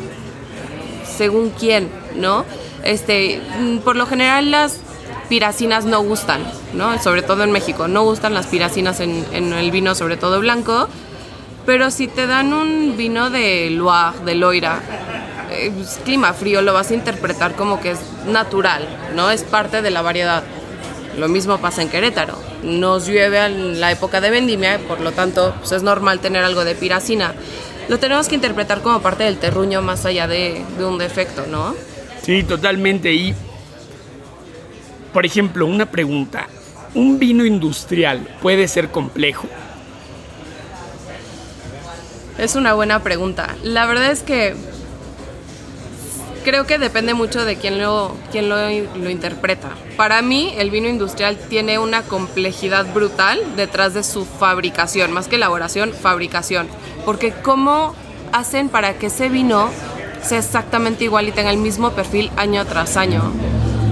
Según 1.16 1.50
quién, 1.50 1.88
¿no? 2.14 2.44
Este, 2.84 3.40
mm, 3.60 3.78
por 3.78 3.96
lo 3.96 4.06
general 4.06 4.50
las 4.50 4.80
piracinas 5.28 5.84
no 5.84 6.02
gustan, 6.02 6.42
¿no? 6.74 7.00
Sobre 7.00 7.22
todo 7.22 7.42
en 7.44 7.52
México, 7.52 7.88
no 7.88 8.02
gustan 8.02 8.34
las 8.34 8.46
piracinas 8.48 9.00
en, 9.00 9.24
el 9.32 9.70
vino, 9.70 9.94
sobre 9.94 10.16
todo 10.16 10.40
blanco. 10.40 10.88
Pero 11.64 11.90
si 11.90 12.08
te 12.08 12.26
dan 12.26 12.52
un 12.52 12.96
vino 12.96 13.30
de 13.30 13.70
Loire, 13.70 14.18
de 14.24 14.34
Loira, 14.34 14.80
eh, 15.50 15.70
pues, 15.74 16.00
clima 16.04 16.32
frío, 16.32 16.60
lo 16.60 16.72
vas 16.72 16.90
a 16.90 16.94
interpretar 16.94 17.54
como 17.54 17.80
que 17.80 17.92
es 17.92 18.00
natural, 18.26 18.86
¿no? 19.14 19.30
Es 19.30 19.42
parte 19.44 19.80
de 19.80 19.90
la 19.90 20.02
variedad. 20.02 20.42
Lo 21.16 21.28
mismo 21.28 21.58
pasa 21.58 21.82
en 21.82 21.88
Querétaro. 21.88 22.36
Nos 22.62 23.06
llueve 23.06 23.44
en 23.44 23.80
la 23.80 23.92
época 23.92 24.20
de 24.20 24.30
vendimia, 24.30 24.80
por 24.88 25.00
lo 25.00 25.12
tanto, 25.12 25.54
pues 25.60 25.72
es 25.72 25.82
normal 25.82 26.20
tener 26.20 26.42
algo 26.42 26.64
de 26.64 26.74
piracina. 26.74 27.34
Lo 27.88 27.98
tenemos 27.98 28.28
que 28.28 28.34
interpretar 28.34 28.82
como 28.82 29.00
parte 29.00 29.24
del 29.24 29.38
terruño 29.38 29.82
más 29.82 30.04
allá 30.04 30.26
de, 30.26 30.64
de 30.78 30.84
un 30.84 30.98
defecto, 30.98 31.44
¿no? 31.48 31.74
Sí, 32.22 32.42
totalmente. 32.44 33.12
Y, 33.12 33.34
por 35.12 35.26
ejemplo, 35.26 35.66
una 35.66 35.86
pregunta. 35.86 36.48
¿Un 36.94 37.18
vino 37.18 37.44
industrial 37.44 38.28
puede 38.42 38.68
ser 38.68 38.90
complejo? 38.90 39.48
Es 42.38 42.54
una 42.54 42.74
buena 42.74 43.02
pregunta. 43.02 43.54
La 43.62 43.86
verdad 43.86 44.10
es 44.10 44.22
que 44.22 44.54
creo 46.44 46.66
que 46.66 46.78
depende 46.78 47.14
mucho 47.14 47.44
de 47.44 47.56
quién 47.56 47.80
lo, 47.80 48.16
quién 48.30 48.48
lo, 48.48 48.56
lo, 48.56 49.10
interpreta. 49.10 49.70
Para 49.96 50.22
mí, 50.22 50.52
el 50.56 50.70
vino 50.70 50.88
industrial 50.88 51.38
tiene 51.48 51.78
una 51.78 52.02
complejidad 52.02 52.92
brutal 52.92 53.40
detrás 53.56 53.94
de 53.94 54.02
su 54.02 54.24
fabricación, 54.24 55.12
más 55.12 55.28
que 55.28 55.36
elaboración, 55.36 55.92
fabricación. 55.92 56.68
Porque 57.04 57.32
cómo 57.32 57.94
hacen 58.32 58.68
para 58.68 58.94
que 58.94 59.06
ese 59.06 59.28
vino 59.28 59.70
sea 60.22 60.38
exactamente 60.38 61.04
igual 61.04 61.28
y 61.28 61.32
tenga 61.32 61.50
el 61.50 61.58
mismo 61.58 61.90
perfil 61.90 62.30
año 62.36 62.64
tras 62.64 62.96
año. 62.96 63.22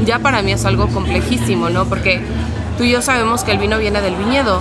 Ya 0.04 0.18
para 0.18 0.42
mí 0.42 0.52
es 0.52 0.64
algo 0.64 0.88
complejísimo, 0.88 1.70
¿no? 1.70 1.84
Porque 1.86 2.20
tú 2.78 2.84
y 2.84 2.90
yo 2.90 3.02
sabemos 3.02 3.44
que 3.44 3.52
el 3.52 3.58
vino 3.58 3.78
viene 3.78 4.00
del 4.00 4.14
viñedo. 4.14 4.60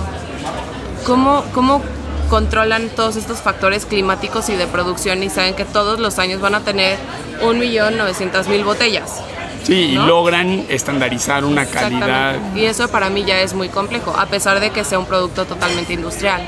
¿Cómo, 1.06 1.44
cómo 1.54 1.82
controlan 2.28 2.88
todos 2.90 3.16
estos 3.16 3.38
factores 3.38 3.86
climáticos 3.86 4.48
y 4.50 4.54
de 4.54 4.66
producción 4.66 5.22
y 5.22 5.30
saben 5.30 5.54
que 5.54 5.64
todos 5.64 5.98
los 5.98 6.18
años 6.18 6.40
van 6.40 6.54
a 6.54 6.60
tener 6.60 6.98
1.900.000 7.42 8.64
botellas? 8.64 9.22
Sí, 9.62 9.74
y 9.74 9.94
logran 9.94 10.66
estandarizar 10.68 11.44
una 11.44 11.66
calidad. 11.66 12.36
Y 12.54 12.64
eso 12.64 12.88
para 12.88 13.10
mí 13.10 13.24
ya 13.24 13.40
es 13.40 13.54
muy 13.54 13.68
complejo, 13.68 14.14
a 14.16 14.26
pesar 14.26 14.60
de 14.60 14.70
que 14.70 14.84
sea 14.84 14.98
un 14.98 15.06
producto 15.06 15.44
totalmente 15.44 15.92
industrial. 15.92 16.42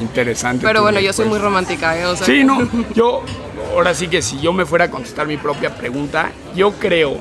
Interesante. 0.00 0.64
Pero 0.64 0.82
bueno, 0.82 1.00
yo 1.00 1.12
soy 1.12 1.26
muy 1.26 1.38
romántica, 1.38 1.96
¿eh? 1.96 2.04
Sí, 2.24 2.44
no, 2.44 2.68
yo 2.94 3.24
ahora 3.72 3.94
sí 3.94 4.08
que 4.08 4.22
si 4.22 4.40
yo 4.40 4.52
me 4.52 4.66
fuera 4.66 4.86
a 4.86 4.90
contestar 4.90 5.26
mi 5.26 5.36
propia 5.36 5.74
pregunta, 5.74 6.32
yo 6.54 6.72
creo 6.72 7.16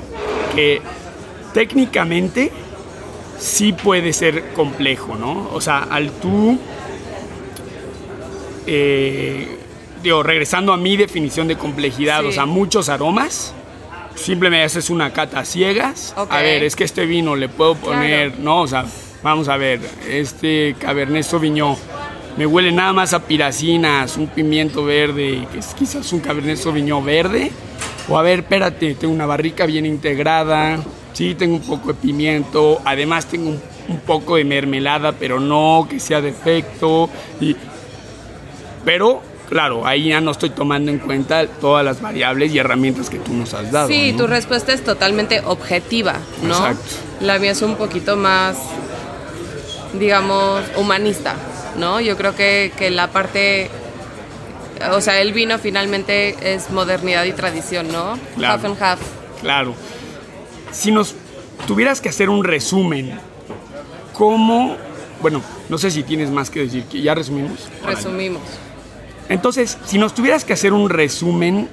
que 0.56 0.82
técnicamente 1.54 2.52
sí 3.40 3.74
puede 3.74 4.14
ser 4.14 4.54
complejo, 4.54 5.16
¿no? 5.16 5.50
O 5.54 5.62
sea, 5.62 5.80
al 5.84 6.12
tú, 6.12 6.60
eh, 8.66 9.58
digo, 10.02 10.24
regresando 10.24 10.74
a 10.74 10.78
mi 10.78 10.98
definición 10.98 11.48
de 11.48 11.58
complejidad, 11.58 12.26
o 12.26 12.32
sea, 12.32 12.46
muchos 12.46 12.90
aromas, 12.90 13.54
simplemente 14.16 14.66
haces 14.66 14.90
una 14.90 15.14
cata 15.14 15.46
ciegas. 15.46 16.14
A 16.18 16.42
ver, 16.42 16.64
es 16.64 16.76
que 16.76 16.84
este 16.84 17.06
vino 17.06 17.36
le 17.36 17.50
puedo 17.50 17.76
poner, 17.76 18.40
¿no? 18.40 18.62
O 18.62 18.68
sea, 18.68 18.86
vamos 19.24 19.48
a 19.48 19.58
ver, 19.58 19.80
este 20.08 20.76
Cabernet 20.80 21.24
Sauvignon 21.24 21.76
me 22.38 22.46
huele 22.46 22.72
nada 22.72 22.94
más 22.94 23.14
a 23.14 23.20
piracinas, 23.20 24.16
un 24.16 24.28
pimiento 24.28 24.86
verde, 24.86 25.48
que 25.52 25.60
es 25.60 25.74
quizás 25.74 26.14
un 26.14 26.20
cabernet 26.20 26.58
sauvignon 26.58 27.04
verde. 27.04 27.52
O 28.08 28.18
a 28.18 28.22
ver, 28.22 28.40
espérate, 28.40 28.94
tengo 28.94 29.14
una 29.14 29.26
barrica 29.26 29.66
bien 29.66 29.86
integrada, 29.86 30.78
sí, 31.14 31.36
tengo 31.36 31.56
un 31.56 31.64
poco 31.64 31.90
de 31.90 31.96
pimiento, 31.96 32.80
además 32.86 33.26
tengo 33.26 33.50
un, 33.50 34.00
poco 34.06 34.36
de 34.36 34.44
mermelada, 34.44 35.14
pero 35.14 35.40
no 35.40 35.88
que 35.90 36.00
sea 36.00 36.22
defecto. 36.22 37.10
Y, 37.42 37.56
pero 38.86 39.22
claro, 39.50 39.86
ahí 39.88 40.10
ya 40.10 40.22
no 40.22 40.32
estoy 40.32 40.52
tomando 40.52 40.92
en 40.92 41.00
cuenta 41.00 41.48
todas 41.48 41.84
las 41.84 42.02
variables 42.02 42.54
y 42.54 42.60
herramientas 42.60 43.10
que 43.10 43.18
tú 43.18 43.34
nos 43.34 43.54
has 43.56 43.72
dado. 43.72 43.88
Sí, 43.88 44.14
tu 44.16 44.28
respuesta 44.28 44.74
es 44.74 44.84
totalmente 44.84 45.42
objetiva, 45.44 46.18
¿no? 46.44 46.56
Exacto. 46.56 46.96
La 47.22 47.40
mía 47.40 47.52
es 47.52 47.62
un 47.64 47.76
poquito 47.76 48.16
más, 48.16 48.58
digamos, 50.00 50.62
humanista. 50.78 51.36
¿No? 51.78 52.02
Yo 52.02 52.18
creo 52.18 52.36
que, 52.36 52.72
la 52.92 53.08
parte, 53.08 53.70
o 54.92 55.02
sea, 55.02 55.22
el 55.22 55.34
vino 55.34 55.58
finalmente 55.60 56.54
es 56.54 56.70
modernidad 56.70 57.24
y 57.26 57.34
tradición, 57.34 57.88
¿no? 57.92 58.18
Claro, 58.36 58.54
half 58.54 58.66
and 58.66 58.82
half. 58.82 59.00
Claro. 59.42 59.74
Si 60.72 60.92
nos 60.92 61.16
tuvieras 61.66 62.02
que 62.02 62.10
hacer 62.10 62.30
un 62.30 62.44
resumen, 62.44 63.20
¿cómo, 64.14 64.76
bueno, 65.22 65.42
no 65.70 65.78
sé 65.78 65.92
si 65.92 66.04
tienes 66.04 66.30
más 66.30 66.50
que 66.50 66.62
decir, 66.62 66.86
¿ya 66.90 67.16
resumimos? 67.16 67.70
Resumimos. 67.86 68.42
Entonces, 69.30 69.78
si 69.86 69.98
nos 69.98 70.14
tuvieras 70.14 70.46
que 70.46 70.54
hacer 70.54 70.74
un 70.74 70.90
resumen, 70.90 71.70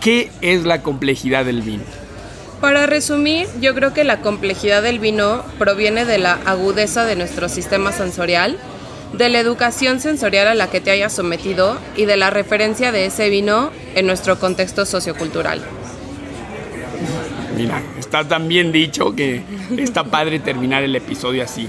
¿qué 0.00 0.30
es 0.40 0.64
la 0.64 0.82
complejidad 0.82 1.44
del 1.44 1.62
vino? 1.62 1.84
Para 2.60 2.86
resumir, 2.86 3.46
yo 3.60 3.74
creo 3.74 3.94
que 3.94 4.02
la 4.02 4.20
complejidad 4.20 4.82
del 4.82 4.98
vino 4.98 5.44
proviene 5.58 6.04
de 6.04 6.18
la 6.18 6.38
agudeza 6.44 7.04
de 7.04 7.14
nuestro 7.14 7.48
sistema 7.48 7.92
sensorial 7.92 8.58
de 9.12 9.28
la 9.28 9.38
educación 9.38 10.00
sensorial 10.00 10.48
a 10.48 10.54
la 10.54 10.70
que 10.70 10.80
te 10.80 10.90
hayas 10.90 11.12
sometido 11.12 11.78
y 11.96 12.04
de 12.04 12.16
la 12.16 12.30
referencia 12.30 12.92
de 12.92 13.06
ese 13.06 13.30
vino 13.30 13.70
en 13.94 14.06
nuestro 14.06 14.38
contexto 14.38 14.84
sociocultural. 14.84 15.62
Mira, 17.56 17.82
está 17.98 18.26
tan 18.26 18.46
bien 18.48 18.70
dicho 18.70 19.14
que 19.16 19.42
está 19.76 20.04
padre 20.04 20.38
terminar 20.38 20.82
el 20.82 20.94
episodio 20.94 21.42
así. 21.42 21.68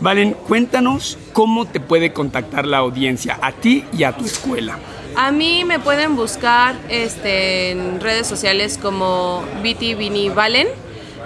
Valen, 0.00 0.32
cuéntanos 0.32 1.18
cómo 1.32 1.66
te 1.66 1.80
puede 1.80 2.12
contactar 2.12 2.66
la 2.66 2.78
audiencia, 2.78 3.38
a 3.40 3.52
ti 3.52 3.84
y 3.96 4.04
a 4.04 4.12
tu 4.12 4.24
escuela. 4.24 4.78
A 5.16 5.30
mí 5.30 5.64
me 5.64 5.78
pueden 5.78 6.16
buscar 6.16 6.74
este, 6.88 7.70
en 7.70 8.00
redes 8.00 8.26
sociales 8.26 8.78
como 8.80 9.44
Viti 9.62 9.94
Vini 9.94 10.28
Valen, 10.30 10.68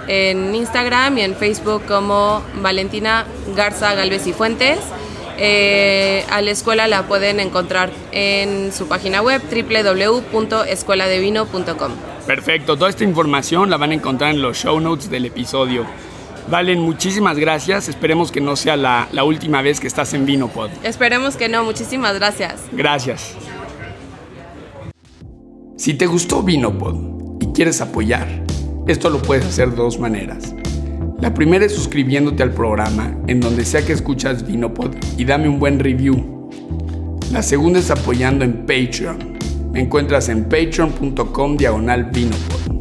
en 0.07 0.53
Instagram 0.53 1.17
y 1.17 1.21
en 1.21 1.35
Facebook 1.35 1.83
como 1.87 2.43
Valentina 2.61 3.25
Garza 3.55 3.95
Galvez 3.95 4.27
y 4.27 4.33
Fuentes. 4.33 4.79
Eh, 5.41 6.25
a 6.29 6.41
la 6.41 6.51
escuela 6.51 6.85
la 6.87 7.07
pueden 7.07 7.39
encontrar 7.39 7.91
en 8.11 8.73
su 8.73 8.89
página 8.89 9.21
web 9.21 9.41
www.escueladevino.com. 9.41 11.91
Perfecto, 12.27 12.75
toda 12.75 12.89
esta 12.89 13.05
información 13.05 13.69
la 13.69 13.77
van 13.77 13.91
a 13.91 13.93
encontrar 13.93 14.31
en 14.31 14.41
los 14.41 14.57
show 14.57 14.81
notes 14.81 15.09
del 15.09 15.23
episodio. 15.25 15.85
Valen, 16.49 16.79
muchísimas 16.79 17.37
gracias. 17.37 17.87
Esperemos 17.87 18.31
que 18.31 18.41
no 18.41 18.55
sea 18.55 18.75
la, 18.75 19.07
la 19.11 19.23
última 19.23 19.61
vez 19.61 19.79
que 19.79 19.85
estás 19.87 20.13
en 20.13 20.25
Vinopod. 20.25 20.69
Esperemos 20.83 21.37
que 21.37 21.47
no. 21.47 21.63
Muchísimas 21.63 22.15
gracias. 22.15 22.55
Gracias. 22.71 23.35
Si 25.77 25.93
te 25.93 26.07
gustó 26.07 26.43
Vinopod 26.43 27.39
y 27.39 27.53
quieres 27.53 27.79
apoyar, 27.81 28.27
esto 28.87 29.09
lo 29.09 29.21
puedes 29.21 29.45
hacer 29.45 29.69
de 29.69 29.77
dos 29.77 29.99
maneras. 29.99 30.53
La 31.21 31.33
primera 31.33 31.65
es 31.65 31.73
suscribiéndote 31.73 32.43
al 32.43 32.53
programa 32.53 33.13
en 33.27 33.41
donde 33.41 33.65
sea 33.65 33.81
que 33.81 33.91
escuchas 33.91 34.47
Vinopod 34.47 34.95
y 35.17 35.25
dame 35.25 35.49
un 35.49 35.59
buen 35.59 35.77
review. 35.77 36.49
La 37.33 37.43
segunda 37.43 37.79
es 37.79 37.91
apoyando 37.91 38.45
en 38.45 38.65
Patreon. 38.65 39.37
Me 39.73 39.81
encuentras 39.81 40.29
en 40.29 40.45
patreon.com 40.45 41.57
diagonal 41.57 42.05
Vinopod. 42.05 42.79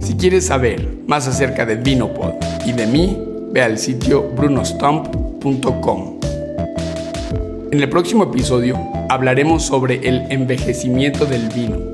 Si 0.00 0.14
quieres 0.14 0.46
saber 0.46 0.98
más 1.08 1.26
acerca 1.26 1.66
de 1.66 1.74
Vinopod 1.74 2.34
y 2.64 2.72
de 2.72 2.86
mí, 2.86 3.18
ve 3.50 3.62
al 3.62 3.78
sitio 3.78 4.30
brunostump.com. 4.36 6.20
En 7.72 7.80
el 7.80 7.88
próximo 7.88 8.22
episodio 8.24 8.78
hablaremos 9.08 9.64
sobre 9.64 10.08
el 10.08 10.30
envejecimiento 10.30 11.26
del 11.26 11.48
vino 11.48 11.89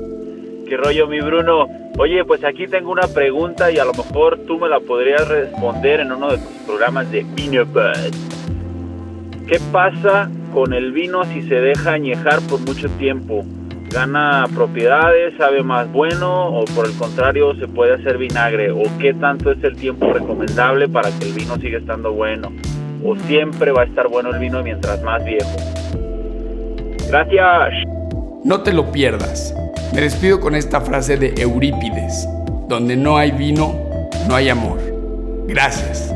¿Qué 0.67 0.75
rollo, 0.75 1.07
mi 1.07 1.21
Bruno? 1.21 1.65
Oye, 1.97 2.25
pues 2.25 2.43
aquí 2.43 2.67
tengo 2.67 2.91
una 2.91 3.07
pregunta 3.07 3.71
y 3.71 3.77
a 3.77 3.85
lo 3.85 3.93
mejor 3.93 4.37
tú 4.45 4.59
me 4.59 4.67
la 4.67 4.81
podrías 4.81 5.25
responder 5.25 6.01
en 6.01 6.11
uno 6.11 6.29
de 6.29 6.37
tus 6.39 6.51
programas 6.65 7.09
de 7.09 7.23
Vino 7.23 7.63
¿Qué 9.47 9.59
pasa 9.71 10.29
con 10.53 10.73
el 10.73 10.91
vino 10.91 11.23
si 11.23 11.41
se 11.43 11.55
deja 11.55 11.93
añejar 11.93 12.41
por 12.49 12.59
mucho 12.59 12.89
tiempo? 12.99 13.45
¿Gana 13.89 14.45
propiedades, 14.53 15.35
sabe 15.37 15.63
más 15.63 15.89
bueno 15.89 16.49
o 16.49 16.65
por 16.65 16.87
el 16.87 16.97
contrario 16.97 17.55
se 17.55 17.69
puede 17.69 17.93
hacer 17.93 18.17
vinagre? 18.17 18.71
¿O 18.71 18.83
qué 18.99 19.13
tanto 19.13 19.51
es 19.51 19.63
el 19.63 19.77
tiempo 19.77 20.11
recomendable 20.11 20.89
para 20.89 21.09
que 21.17 21.27
el 21.27 21.33
vino 21.33 21.55
siga 21.55 21.79
estando 21.79 22.11
bueno? 22.11 22.51
¿O 23.05 23.15
siempre 23.15 23.71
va 23.71 23.83
a 23.83 23.85
estar 23.85 24.09
bueno 24.09 24.31
el 24.31 24.39
vino 24.39 24.61
mientras 24.61 25.01
más 25.01 25.23
viejo? 25.23 25.55
Gracias. 27.09 27.85
No 28.43 28.61
te 28.63 28.73
lo 28.73 28.91
pierdas. 28.91 29.55
Me 29.93 30.01
despido 30.01 30.39
con 30.39 30.55
esta 30.55 30.81
frase 30.81 31.17
de 31.17 31.33
Eurípides, 31.37 32.27
donde 32.67 32.95
no 32.95 33.17
hay 33.17 33.31
vino, 33.31 33.75
no 34.27 34.35
hay 34.35 34.49
amor. 34.49 34.79
Gracias. 35.47 36.13